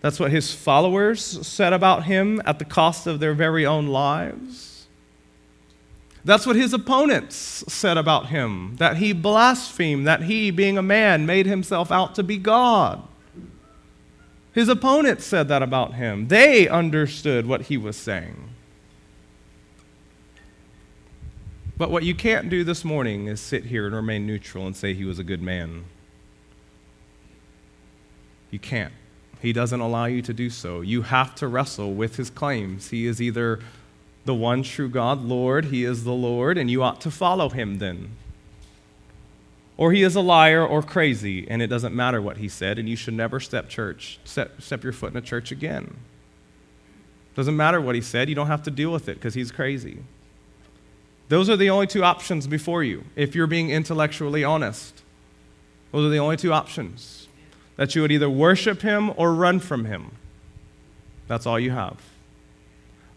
[0.00, 4.86] That's what his followers said about him at the cost of their very own lives.
[6.24, 7.36] That's what his opponents
[7.68, 12.22] said about him that he blasphemed, that he, being a man, made himself out to
[12.22, 13.06] be God.
[14.58, 16.26] His opponents said that about him.
[16.26, 18.48] They understood what he was saying.
[21.76, 24.94] But what you can't do this morning is sit here and remain neutral and say
[24.94, 25.84] he was a good man.
[28.50, 28.92] You can't.
[29.40, 30.80] He doesn't allow you to do so.
[30.80, 32.90] You have to wrestle with his claims.
[32.90, 33.60] He is either
[34.24, 37.78] the one true God, Lord, he is the Lord, and you ought to follow him
[37.78, 38.16] then
[39.78, 42.88] or he is a liar or crazy, and it doesn't matter what he said, and
[42.88, 45.96] you should never step church, step, step your foot in a church again.
[47.36, 50.00] Doesn't matter what he said, you don't have to deal with it because he's crazy.
[51.28, 55.02] Those are the only two options before you, if you're being intellectually honest.
[55.92, 57.28] Those are the only two options.
[57.76, 60.10] That you would either worship him or run from him.
[61.28, 62.00] That's all you have.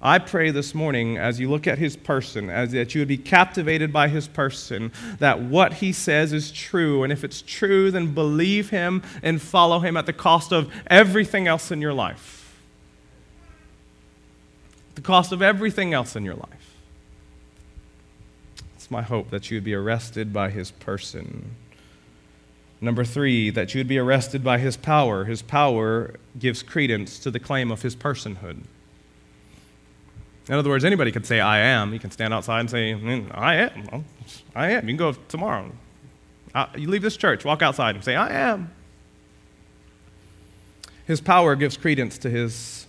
[0.03, 3.17] I pray this morning as you look at his person, as that you would be
[3.17, 7.03] captivated by his person, that what he says is true.
[7.03, 11.47] And if it's true, then believe him and follow him at the cost of everything
[11.47, 12.59] else in your life.
[14.95, 16.75] The cost of everything else in your life.
[18.75, 21.55] It's my hope that you would be arrested by his person.
[22.83, 25.25] Number three, that you would be arrested by his power.
[25.25, 28.63] His power gives credence to the claim of his personhood.
[30.47, 31.93] In other words, anybody could say, I am.
[31.93, 34.05] You can stand outside and say, mm, I am.
[34.55, 34.87] I am.
[34.87, 35.71] You can go tomorrow.
[36.53, 38.71] Uh, you leave this church, walk outside and say, I am.
[41.05, 42.87] His power gives credence to his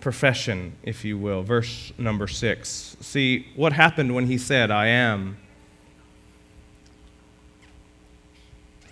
[0.00, 1.42] profession, if you will.
[1.42, 2.96] Verse number six.
[3.00, 5.38] See, what happened when he said, I am?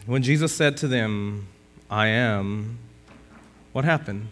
[0.06, 1.46] When Jesus said to them,
[1.90, 2.78] I am,
[3.72, 4.28] what happened?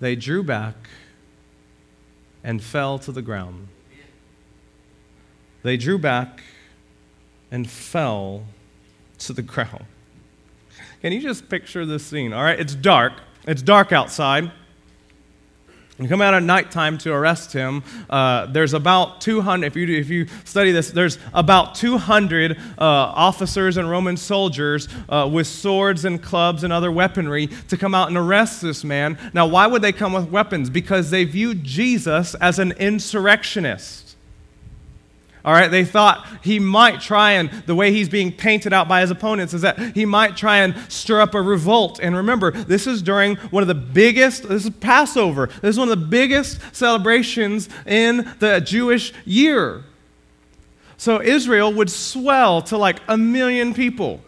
[0.00, 0.76] They drew back
[2.42, 3.68] and fell to the ground.
[5.62, 6.42] They drew back
[7.50, 8.44] and fell
[9.18, 9.86] to the ground.
[11.02, 12.32] Can you just picture this scene?
[12.32, 13.14] All right, it's dark.
[13.46, 14.52] It's dark outside.
[16.00, 17.82] You come out at nighttime to arrest him.
[18.08, 23.76] Uh, there's about 200, if you, if you study this, there's about 200 uh, officers
[23.76, 28.16] and Roman soldiers uh, with swords and clubs and other weaponry to come out and
[28.16, 29.18] arrest this man.
[29.34, 30.70] Now, why would they come with weapons?
[30.70, 34.09] Because they viewed Jesus as an insurrectionist.
[35.44, 39.00] All right, they thought he might try and, the way he's being painted out by
[39.00, 41.98] his opponents is that he might try and stir up a revolt.
[42.00, 45.46] And remember, this is during one of the biggest, this is Passover.
[45.62, 49.84] This is one of the biggest celebrations in the Jewish year.
[50.98, 54.20] So Israel would swell to like a million people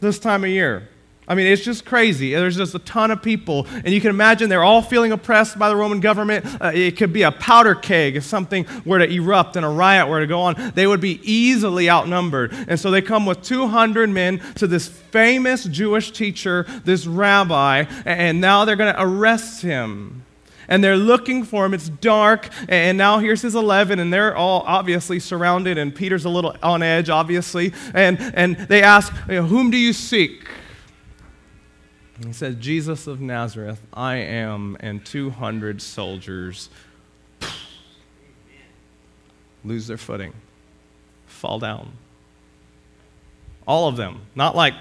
[0.00, 0.88] this time of year.
[1.26, 2.34] I mean, it's just crazy.
[2.34, 5.70] There's just a ton of people, and you can imagine they're all feeling oppressed by
[5.70, 6.44] the Roman government.
[6.60, 10.08] Uh, it could be a powder keg if something were to erupt and a riot
[10.08, 10.72] were to go on.
[10.74, 12.52] They would be easily outnumbered.
[12.68, 18.40] And so they come with 200 men to this famous Jewish teacher, this rabbi, and
[18.40, 20.24] now they're going to arrest him
[20.68, 21.74] and they're looking for him.
[21.74, 26.30] It's dark, and now here's his 11, and they're all obviously surrounded, and Peter's a
[26.30, 27.74] little on edge, obviously.
[27.92, 30.48] And, and they ask, Whom do you seek?
[32.22, 36.68] He says, Jesus of Nazareth, I am, and 200 soldiers
[39.64, 40.32] lose their footing,
[41.26, 41.92] fall down.
[43.66, 44.20] All of them.
[44.34, 44.74] Not like,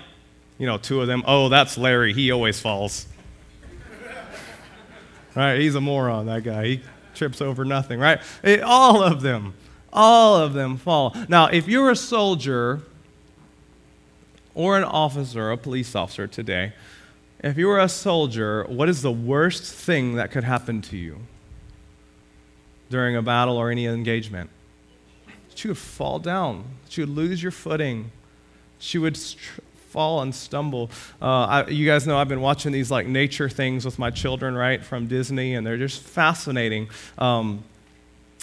[0.58, 3.08] you know, two of them, oh, that's Larry, he always falls.
[5.36, 5.60] right?
[5.60, 6.66] He's a moron, that guy.
[6.66, 6.82] He
[7.16, 8.22] trips over nothing, right?
[8.44, 9.56] It, all of them,
[9.92, 11.16] all of them fall.
[11.30, 12.82] Now, if you're a soldier
[14.54, 16.74] or an officer, a police officer today,
[17.44, 21.20] if you were a soldier, what is the worst thing that could happen to you
[22.90, 24.50] during a battle or any engagement?
[25.50, 28.12] That you would fall down, that you would lose your footing,
[28.80, 30.90] that you would fall and stumble.
[31.22, 34.56] Uh, I, you guys know I've been watching these like nature things with my children,
[34.56, 36.90] right, from Disney, and they're just fascinating.
[37.18, 37.64] Um,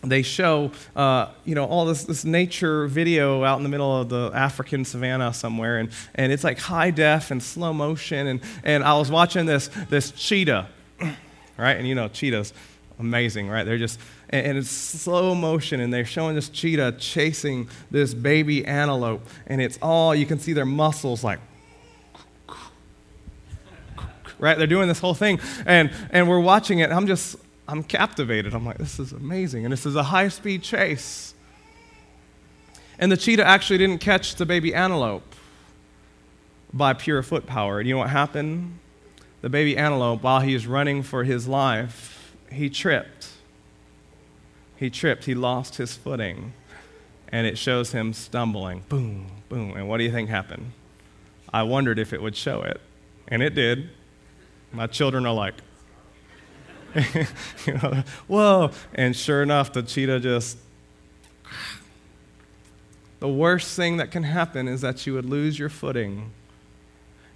[0.02, 4.08] they show uh, you know all this, this nature video out in the middle of
[4.08, 8.82] the african savannah somewhere and, and it's like high def and slow motion and, and
[8.82, 10.66] i was watching this, this cheetah
[11.60, 11.76] right?
[11.76, 12.52] And you know cheetahs
[12.98, 13.64] amazing right?
[13.64, 18.64] They're just and, and it's slow motion and they're showing this cheetah chasing this baby
[18.64, 21.38] antelope and it's all you can see their muscles like
[24.38, 24.58] right?
[24.58, 27.36] They're doing this whole thing and and we're watching it i'm just
[27.70, 28.52] I'm captivated.
[28.52, 29.64] I'm like, this is amazing.
[29.64, 31.35] And this is a high speed chase.
[32.98, 35.35] And the cheetah actually didn't catch the baby antelope
[36.72, 37.78] by pure foot power.
[37.78, 38.78] And you know what happened?
[39.40, 43.28] The baby antelope, while he was running for his life, he tripped.
[44.76, 45.26] He tripped.
[45.26, 46.52] He lost his footing.
[47.28, 48.83] And it shows him stumbling.
[48.88, 49.76] Boom, boom.
[49.76, 50.72] And what do you think happened?
[51.52, 52.80] I wondered if it would show it.
[53.28, 53.90] And it did.
[54.72, 55.54] My children are like,
[57.66, 58.70] you know, whoa.
[58.94, 60.59] And sure enough, the cheetah just.
[63.20, 66.31] The worst thing that can happen is that you would lose your footing.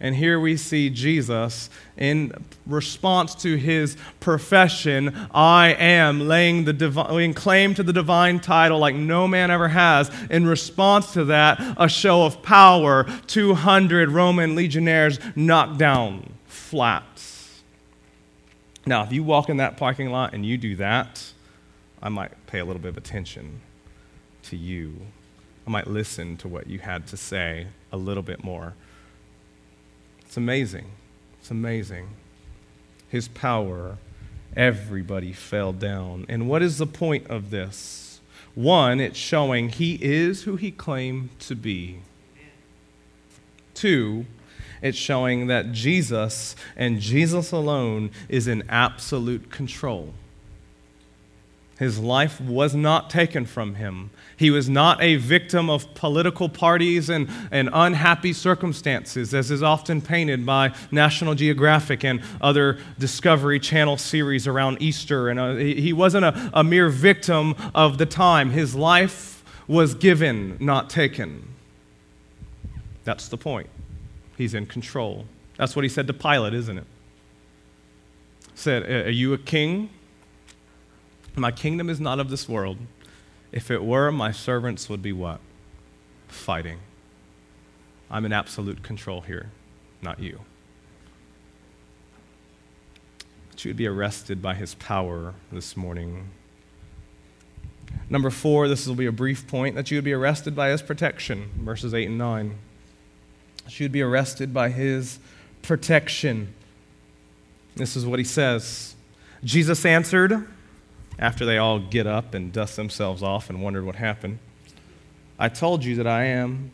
[0.00, 2.32] And here we see Jesus in
[2.66, 8.78] response to his profession, I am, laying, the divi- laying claim to the divine title
[8.78, 10.10] like no man ever has.
[10.30, 17.13] In response to that, a show of power, 200 Roman legionnaires knocked down flat.
[18.86, 21.32] Now, if you walk in that parking lot and you do that,
[22.02, 23.60] I might pay a little bit of attention
[24.44, 25.00] to you.
[25.66, 28.74] I might listen to what you had to say a little bit more.
[30.20, 30.90] It's amazing.
[31.40, 32.08] It's amazing.
[33.08, 33.96] His power
[34.56, 36.26] everybody fell down.
[36.28, 38.20] And what is the point of this?
[38.54, 42.00] One, it's showing he is who he claimed to be.
[43.74, 44.26] Two,
[44.82, 50.14] it's showing that Jesus and Jesus alone is in absolute control.
[51.78, 54.10] His life was not taken from him.
[54.36, 60.00] He was not a victim of political parties and, and unhappy circumstances, as is often
[60.00, 65.28] painted by National Geographic and other Discovery Channel series around Easter.
[65.28, 68.50] And uh, he wasn't a, a mere victim of the time.
[68.50, 71.48] His life was given, not taken.
[73.02, 73.68] That's the point.
[74.36, 75.26] He's in control.
[75.56, 76.86] That's what he said to Pilate, isn't it?
[78.54, 79.90] Said, Are you a king?
[81.36, 82.78] My kingdom is not of this world.
[83.52, 85.40] If it were, my servants would be what?
[86.28, 86.78] Fighting.
[88.10, 89.50] I'm in absolute control here,
[90.02, 90.40] not you.
[93.50, 96.30] That you would be arrested by his power this morning.
[98.08, 100.82] Number four, this will be a brief point, that you would be arrested by his
[100.82, 102.58] protection, verses 8 and 9.
[103.68, 105.18] You would be arrested by his
[105.62, 106.54] protection.
[107.76, 108.94] This is what he says
[109.42, 110.46] Jesus answered,
[111.18, 114.38] after they all get up and dust themselves off and wondered what happened.
[115.38, 116.70] I told you that I am.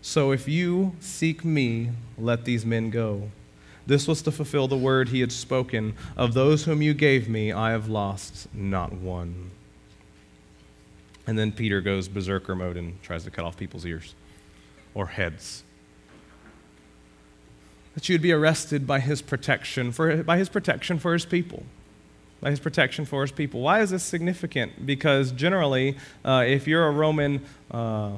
[0.00, 3.30] So if you seek me, let these men go.
[3.86, 7.52] This was to fulfill the word he had spoken Of those whom you gave me,
[7.52, 9.50] I have lost not one.
[11.26, 14.14] And then Peter goes berserker mode and tries to cut off people's ears
[14.94, 15.62] or heads.
[17.94, 21.64] That you would be arrested by his protection, for, by his protection for his people
[22.42, 23.60] by his protection for his people.
[23.60, 24.84] Why is this significant?
[24.84, 27.40] Because generally, uh, if you're a Roman
[27.70, 28.10] uh,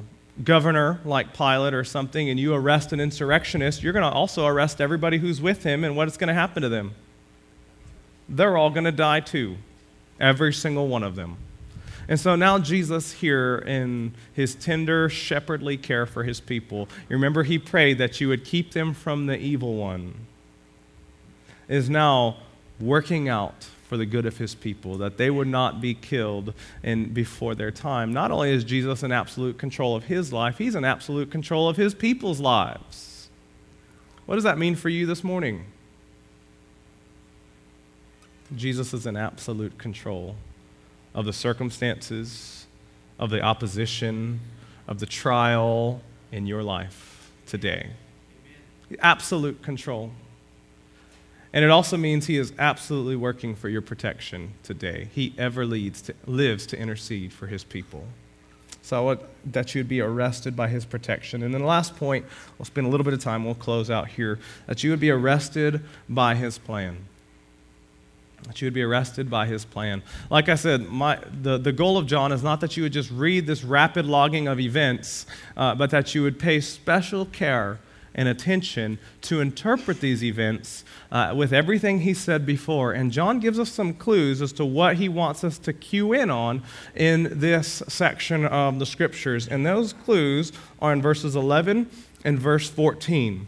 [0.43, 4.81] governor like Pilate or something and you arrest an insurrectionist, you're going to also arrest
[4.81, 6.95] everybody who's with him, and what's going to happen to them?
[8.27, 9.57] They're all going to die too,
[10.19, 11.37] every single one of them.
[12.07, 17.43] And so now Jesus here in his tender shepherdly care for his people, you remember
[17.43, 20.13] he prayed that you would keep them from the evil one,
[21.67, 22.37] is now
[22.79, 26.53] working out for the good of his people, that they would not be killed
[26.83, 28.13] in, before their time.
[28.13, 31.77] Not only is Jesus in absolute control of his life, he's in absolute control of
[31.77, 33.29] his people's lives.
[34.25, 35.65] What does that mean for you this morning?
[38.55, 40.35] Jesus is in absolute control
[41.15, 42.67] of the circumstances,
[43.17, 44.39] of the opposition,
[44.87, 46.01] of the trial
[46.31, 47.89] in your life today.
[48.99, 50.11] Absolute control.
[51.53, 55.07] And it also means he is absolutely working for your protection today.
[55.15, 58.05] He ever leads to, lives to intercede for his people.
[58.81, 59.21] So I want
[59.53, 61.41] that you would be arrested by his protection.
[61.41, 62.25] And then the last point,
[62.59, 64.37] we'll spend a little bit of time, we'll close out here,
[64.67, 66.97] that you would be arrested by his plan.
[68.47, 70.03] That you would be arrested by his plan.
[70.29, 73.09] Like I said, my, the, the goal of John is not that you would just
[73.09, 75.25] read this rapid logging of events,
[75.57, 77.79] uh, but that you would pay special care
[78.15, 82.93] and attention to interpret these events uh, with everything he said before.
[82.93, 86.31] And John gives us some clues as to what he wants us to cue in
[86.31, 86.63] on
[86.95, 89.47] in this section of the scriptures.
[89.47, 91.89] And those clues are in verses 11
[92.23, 93.47] and verse 14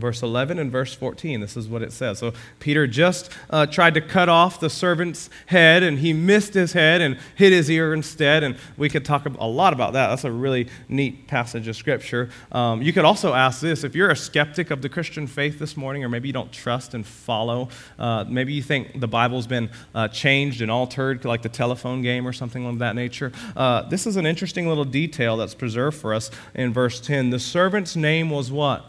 [0.00, 1.40] verse 11 and verse 14.
[1.40, 2.18] This is what it says.
[2.18, 6.72] So Peter just uh, tried to cut off the servant's head, and he missed his
[6.72, 8.42] head and hit his ear instead.
[8.42, 10.08] And we could talk a lot about that.
[10.08, 12.30] That's a really neat passage of Scripture.
[12.52, 15.76] Um, you could also ask this if you're a skeptic of the Christian faith this
[15.76, 17.68] morning, or maybe you don't trust and follow,
[17.98, 22.26] uh, maybe you think the Bible's been uh, changed and altered, like the telephone game
[22.26, 23.32] or something of that nature.
[23.56, 27.30] Uh, this is an interesting little detail that's preserved for us in verse 10.
[27.30, 28.84] The servant's name was what?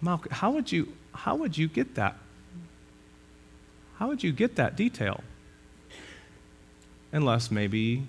[0.00, 2.16] Malchus, how would you, how would you get that?
[3.96, 5.22] How would you get that detail?
[7.12, 8.06] Unless maybe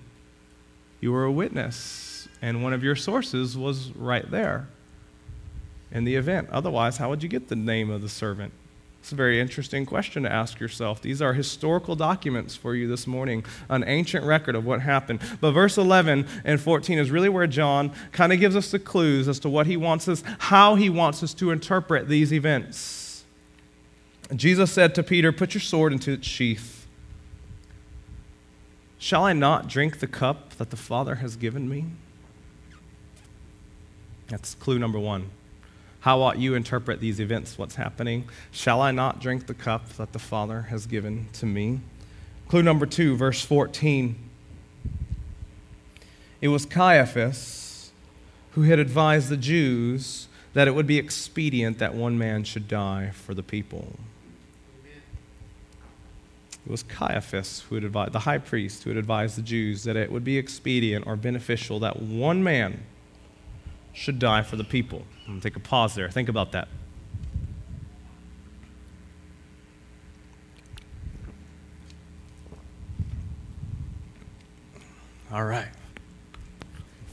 [1.00, 4.68] you were a witness and one of your sources was right there
[5.90, 6.48] in the event.
[6.50, 8.52] Otherwise, how would you get the name of the servant?
[9.00, 11.00] It's a very interesting question to ask yourself.
[11.00, 15.20] These are historical documents for you this morning, an ancient record of what happened.
[15.40, 19.26] But verse 11 and 14 is really where John kind of gives us the clues
[19.26, 23.24] as to what he wants us, how he wants us to interpret these events.
[24.36, 26.86] Jesus said to Peter, Put your sword into its sheath.
[28.98, 31.86] Shall I not drink the cup that the Father has given me?
[34.28, 35.30] That's clue number one.
[36.00, 38.26] How ought you interpret these events, what's happening?
[38.50, 41.80] Shall I not drink the cup that the Father has given to me?
[42.48, 44.16] Clue number two, verse 14.
[46.40, 47.92] It was Caiaphas
[48.52, 53.10] who had advised the Jews that it would be expedient that one man should die
[53.10, 53.94] for the people.
[56.66, 59.96] It was Caiaphas who had advised, the high priest who had advised the Jews that
[59.96, 62.84] it would be expedient or beneficial that one man
[63.92, 65.02] should die for the people.
[65.22, 66.08] I'm going to take a pause there.
[66.08, 66.68] Think about that.
[75.32, 75.68] All right.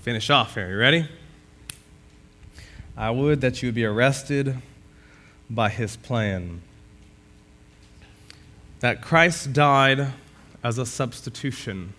[0.01, 0.69] Finish off here.
[0.69, 1.07] You ready?
[2.95, 4.57] I would that you would be arrested
[5.49, 6.61] by his plan.
[8.79, 10.13] That Christ died
[10.63, 11.93] as a substitution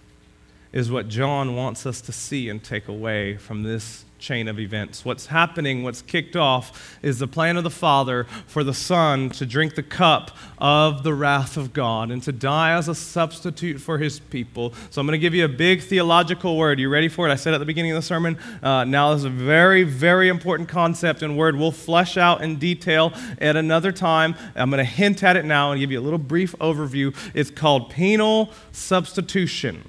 [0.72, 5.04] is what John wants us to see and take away from this chain of events.
[5.04, 9.46] What's happening, what's kicked off, is the plan of the Father for the Son to
[9.46, 13.98] drink the cup of the wrath of God and to die as a substitute for
[13.98, 14.74] his people.
[14.90, 16.80] So I'm going to give you a big theological word.
[16.80, 17.32] You ready for it?
[17.32, 18.38] I said at the beginning of the sermon.
[18.62, 22.56] Uh, now, this is a very, very important concept and word we'll flesh out in
[22.56, 24.34] detail at another time.
[24.54, 27.14] I'm going to hint at it now and give you a little brief overview.
[27.34, 29.88] It's called penal substitution.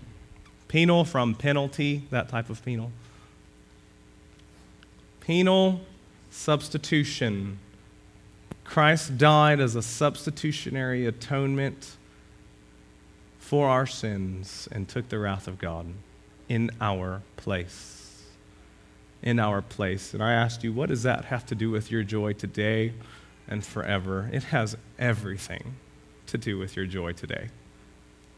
[0.68, 2.92] Penal from penalty, that type of penal
[5.30, 5.80] penal
[6.32, 7.60] substitution.
[8.64, 11.98] Christ died as a substitutionary atonement
[13.38, 15.94] for our sins and took the wrath of God
[16.48, 18.24] in our place.
[19.22, 20.16] In our place.
[20.16, 22.94] And I asked you, what does that have to do with your joy today
[23.48, 24.32] and forever?
[24.34, 25.76] It has everything
[26.26, 27.50] to do with your joy today.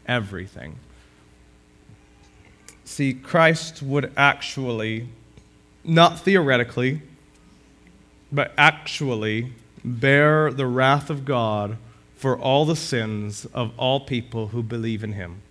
[0.06, 0.78] Everything.
[2.84, 5.08] See, Christ would actually
[5.84, 7.02] not theoretically,
[8.30, 9.52] but actually
[9.84, 11.76] bear the wrath of God
[12.16, 15.42] for all the sins of all people who believe in him.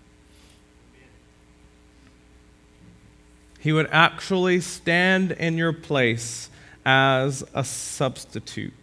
[3.59, 6.49] He would actually stand in your place
[6.86, 8.73] as a substitute.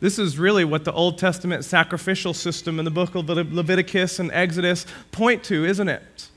[0.00, 4.30] This is really what the Old Testament sacrificial system in the book of Leviticus and
[4.32, 6.28] Exodus point to, isn't it?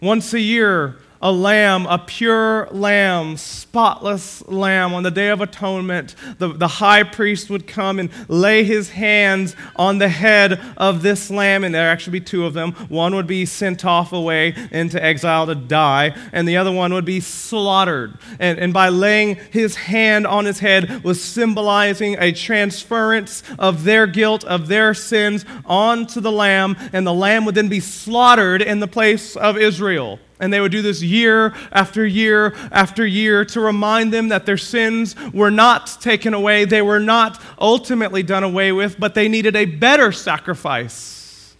[0.00, 0.96] Once a year,
[1.26, 4.94] a lamb, a pure lamb, spotless lamb.
[4.94, 9.56] On the Day of Atonement, the, the high priest would come and lay his hands
[9.74, 12.74] on the head of this lamb, and there actually be two of them.
[12.88, 17.04] One would be sent off away into exile to die, and the other one would
[17.04, 18.16] be slaughtered.
[18.38, 24.06] And, and by laying his hand on his head was symbolizing a transference of their
[24.06, 28.78] guilt, of their sins, onto the lamb, and the lamb would then be slaughtered in
[28.78, 30.20] the place of Israel.
[30.38, 34.58] And they would do this year after year after year to remind them that their
[34.58, 39.56] sins were not taken away, they were not ultimately done away with, but they needed
[39.56, 41.56] a better sacrifice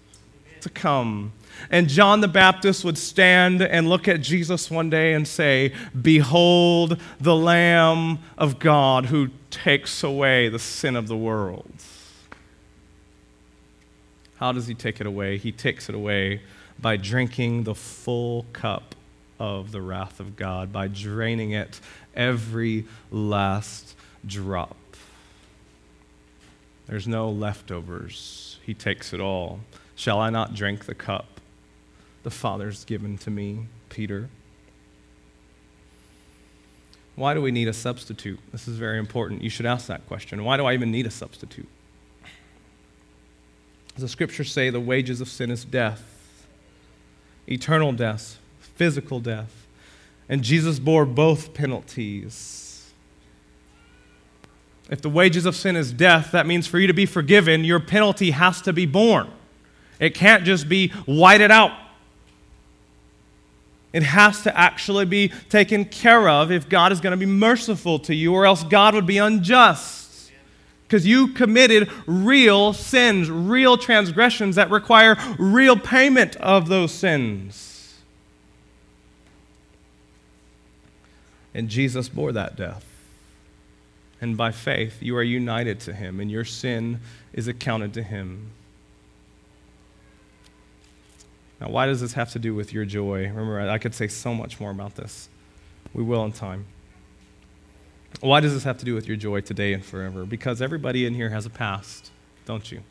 [0.60, 1.32] to come.
[1.70, 7.00] And John the Baptist would stand and look at Jesus one day and say, Behold
[7.18, 11.72] the Lamb of God who takes away the sin of the world.
[14.36, 15.38] How does he take it away?
[15.38, 16.42] He takes it away
[16.78, 18.94] by drinking the full cup
[19.38, 21.80] of the wrath of God, by draining it
[22.14, 24.76] every last drop.
[26.86, 28.58] There's no leftovers.
[28.62, 29.60] He takes it all.
[29.94, 31.40] Shall I not drink the cup
[32.22, 34.28] the Father's given to me, Peter?
[37.14, 38.38] Why do we need a substitute?
[38.52, 39.42] This is very important.
[39.42, 40.44] You should ask that question.
[40.44, 41.68] Why do I even need a substitute?
[43.98, 46.12] The scriptures say, the wages of sin is death
[47.48, 49.66] eternal death, physical death.
[50.28, 52.92] And Jesus bore both penalties.
[54.90, 57.80] If the wages of sin is death, that means for you to be forgiven, your
[57.80, 59.30] penalty has to be borne.
[59.98, 61.72] It can't just be whited out.
[63.92, 67.98] It has to actually be taken care of if God is going to be merciful
[68.00, 70.05] to you, or else God would be unjust
[70.86, 77.94] because you committed real sins, real transgressions that require real payment of those sins.
[81.52, 82.84] And Jesus bore that death.
[84.20, 87.00] And by faith, you are united to him, and your sin
[87.32, 88.50] is accounted to him.
[91.60, 93.26] Now, why does this have to do with your joy?
[93.26, 95.28] Remember, I could say so much more about this.
[95.92, 96.66] We will in time.
[98.20, 100.24] Why does this have to do with your joy today and forever?
[100.24, 102.10] Because everybody in here has a past,
[102.44, 102.82] don't you?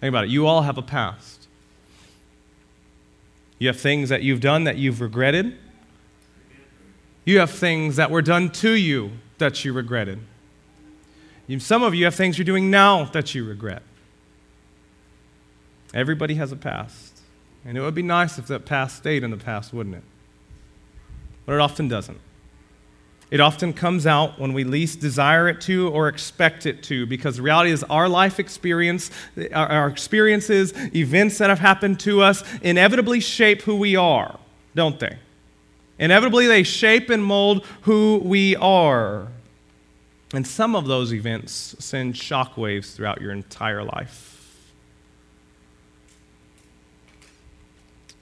[0.00, 0.30] Think about it.
[0.30, 1.46] You all have a past.
[3.58, 5.56] You have things that you've done that you've regretted.
[7.24, 10.18] You have things that were done to you that you regretted.
[11.58, 13.82] Some of you have things you're doing now that you regret.
[15.94, 17.20] Everybody has a past.
[17.64, 20.02] And it would be nice if that past stayed in the past, wouldn't it?
[21.46, 22.18] But it often doesn't.
[23.32, 27.36] It often comes out when we least desire it to or expect it to, because
[27.36, 29.10] the reality is our life experience,
[29.54, 34.38] our experiences, events that have happened to us inevitably shape who we are,
[34.74, 35.16] don't they?
[35.98, 39.28] Inevitably, they shape and mold who we are.
[40.34, 44.62] And some of those events send shockwaves throughout your entire life.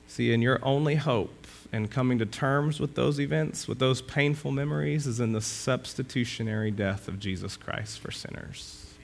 [0.07, 1.40] See, and your only hope
[1.73, 6.71] and coming to terms with those events, with those painful memories, is in the substitutionary
[6.71, 8.95] death of Jesus Christ for sinners.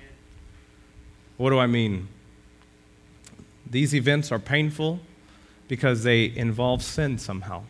[1.37, 2.09] What do I mean?
[3.69, 5.01] These events are painful
[5.69, 7.64] because they involve sin somehow.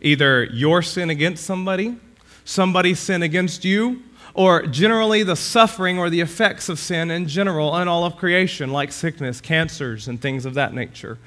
[0.00, 1.96] Either your sin against somebody,
[2.44, 4.02] somebody's sin against you,
[4.34, 8.70] or generally the suffering or the effects of sin in general in all of creation,
[8.70, 11.18] like sickness, cancers, and things of that nature.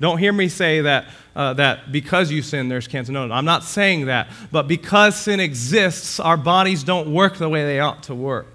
[0.00, 3.10] Don't hear me say that, uh, that because you sin, there's cancer.
[3.10, 4.28] No, no, I'm not saying that.
[4.52, 8.46] But because sin exists, our bodies don't work the way they ought to work.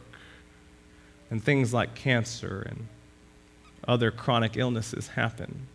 [1.30, 2.88] And things like cancer and
[3.88, 5.68] other chronic illnesses happen.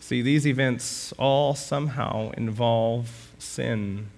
[0.00, 4.08] See, these events all somehow involve sin.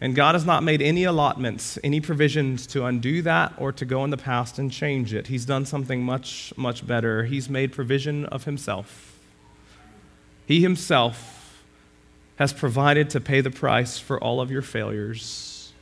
[0.00, 4.04] And God has not made any allotments, any provisions to undo that or to go
[4.04, 5.28] in the past and change it.
[5.28, 7.24] He's done something much, much better.
[7.24, 9.18] He's made provision of Himself.
[10.46, 11.62] He Himself
[12.36, 15.72] has provided to pay the price for all of your failures,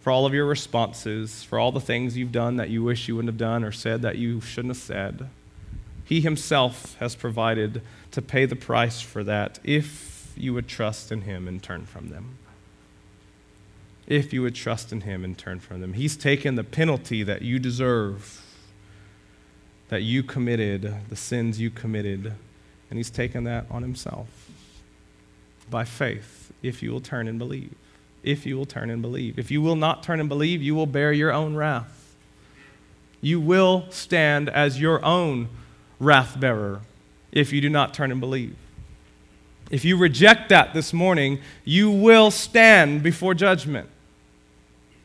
[0.00, 3.16] for all of your responses, for all the things you've done that you wish you
[3.16, 5.28] wouldn't have done or said that you shouldn't have said.
[6.04, 7.82] He Himself has provided
[8.12, 12.08] to pay the price for that if you would trust in Him and turn from
[12.08, 12.38] them
[14.10, 15.92] if you would trust in him and turn from them.
[15.92, 18.44] He's taken the penalty that you deserve,
[19.88, 22.34] that you committed, the sins you committed,
[22.90, 24.50] and he's taken that on himself
[25.70, 27.72] by faith, if you will turn and believe.
[28.24, 29.38] If you will turn and believe.
[29.38, 32.16] If you will not turn and believe, you will bear your own wrath.
[33.20, 35.48] You will stand as your own
[36.00, 36.80] wrath bearer
[37.30, 38.56] if you do not turn and believe.
[39.70, 43.88] If you reject that this morning, you will stand before judgment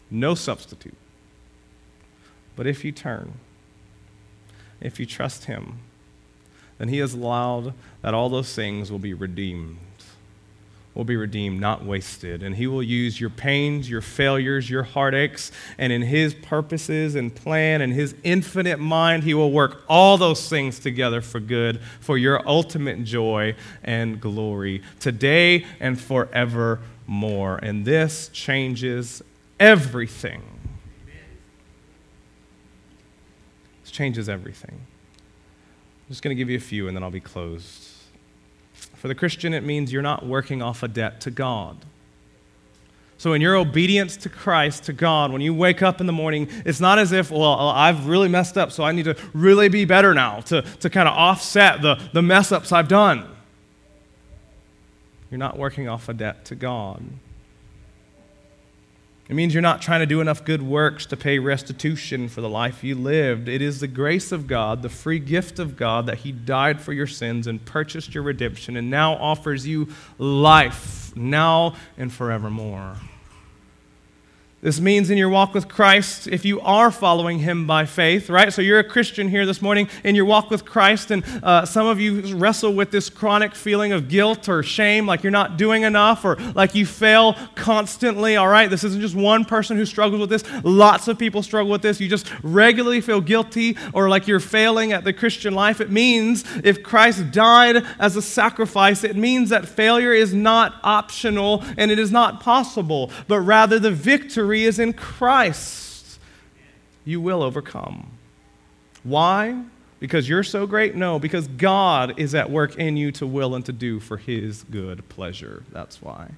[0.10, 0.98] no substitute.
[2.56, 3.34] But if you turn,
[4.80, 5.80] if you trust Him,
[6.78, 9.78] then He has allowed that all those things will be redeemed.
[10.94, 12.42] Will be redeemed, not wasted.
[12.42, 17.36] And He will use your pains, your failures, your heartaches, and in His purposes and
[17.36, 22.18] plan and His infinite mind, He will work all those things together for good, for
[22.18, 27.58] your ultimate joy and glory, today and forevermore.
[27.58, 29.22] And this changes
[29.60, 30.44] everything.
[33.84, 34.74] This changes everything.
[34.74, 37.92] I'm just going to give you a few and then I'll be closed.
[38.74, 41.78] For the Christian, it means you're not working off a debt to God.
[43.18, 46.50] So, in your obedience to Christ, to God, when you wake up in the morning,
[46.66, 49.70] it's not as if, well, uh, I've really messed up, so I need to really
[49.70, 53.26] be better now to, to kind of offset the, the mess ups I've done.
[55.32, 57.04] You're not working off a debt to God.
[59.28, 62.50] It means you're not trying to do enough good works to pay restitution for the
[62.50, 63.48] life you lived.
[63.48, 66.94] It is the grace of God, the free gift of God, that He died for
[66.94, 69.88] your sins and purchased your redemption and now offers you
[70.20, 72.98] life, now and forevermore.
[74.66, 78.52] This means in your walk with Christ, if you are following Him by faith, right?
[78.52, 81.86] So you're a Christian here this morning in your walk with Christ, and uh, some
[81.86, 85.84] of you wrestle with this chronic feeling of guilt or shame, like you're not doing
[85.84, 88.68] enough or like you fail constantly, all right?
[88.68, 90.44] This isn't just one person who struggles with this.
[90.64, 92.02] Lots of people struggle with this.
[92.02, 95.80] You just regularly feel guilty or like you're failing at the Christian life.
[95.80, 101.64] It means if Christ died as a sacrifice, it means that failure is not optional
[101.78, 106.20] and it is not possible, but rather the victory victory is in Christ.
[107.04, 108.12] You will overcome.
[109.04, 109.64] Why?
[110.00, 110.96] Because you're so great?
[110.96, 114.64] No, because God is at work in you to will and to do for his
[114.64, 115.64] good pleasure.
[115.72, 116.32] That's why.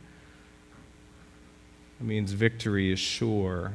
[2.00, 3.74] It means victory is sure.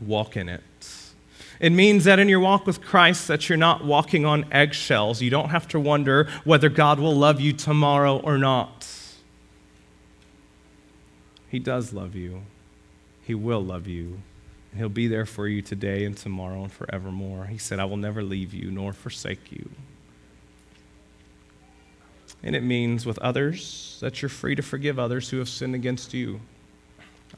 [0.00, 0.62] Walk in it.
[1.58, 5.22] It means that in your walk with Christ that you're not walking on eggshells.
[5.22, 8.88] You don't have to wonder whether God will love you tomorrow or not.
[11.48, 12.42] He does love you.
[13.22, 14.20] He will love you.
[14.70, 17.46] And he'll be there for you today and tomorrow and forevermore.
[17.46, 19.68] He said, I will never leave you nor forsake you.
[22.42, 26.12] And it means with others that you're free to forgive others who have sinned against
[26.12, 26.40] you.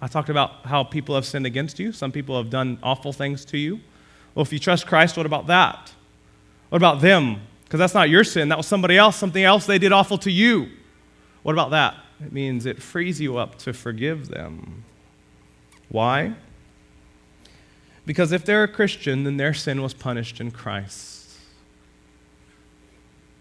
[0.01, 1.93] I talked about how people have sinned against you.
[1.93, 3.81] Some people have done awful things to you.
[4.35, 5.93] Well, if you trust Christ, what about that?
[6.71, 9.79] What about them Because that's not your sin, that was somebody else, something else they
[9.79, 10.69] did awful to you.
[11.43, 11.97] What about that?
[12.25, 14.85] It means it frees you up to forgive them.
[15.95, 16.35] Why?
[18.05, 21.37] Because if they're a Christian, then their sin was punished in Christ.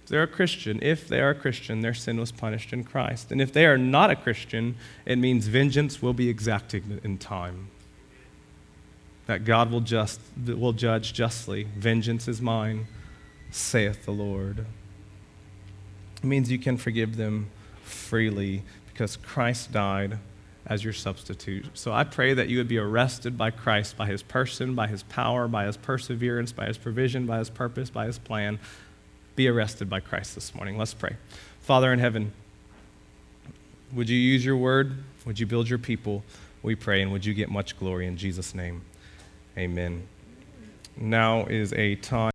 [0.03, 3.31] If they're a Christian, if they are a Christian, their sin was punished in Christ.
[3.31, 7.69] And if they are not a Christian, it means vengeance will be exacted in time.
[9.25, 11.63] That God will, just, will judge justly.
[11.75, 12.85] Vengeance is mine,
[13.49, 14.67] saith the Lord.
[16.17, 17.49] It means you can forgive them
[17.81, 20.19] freely because Christ died
[20.65, 21.65] as your substitute.
[21.73, 25.03] So I pray that you would be arrested by Christ, by his person, by his
[25.03, 28.59] power, by his perseverance, by his provision, by his purpose, by his plan.
[29.35, 30.77] Be arrested by Christ this morning.
[30.77, 31.17] Let's pray.
[31.61, 32.33] Father in heaven,
[33.91, 35.03] would you use your word?
[35.25, 36.23] Would you build your people?
[36.61, 38.83] We pray, and would you get much glory in Jesus' name?
[39.57, 40.07] Amen.
[40.95, 42.32] Now is a time.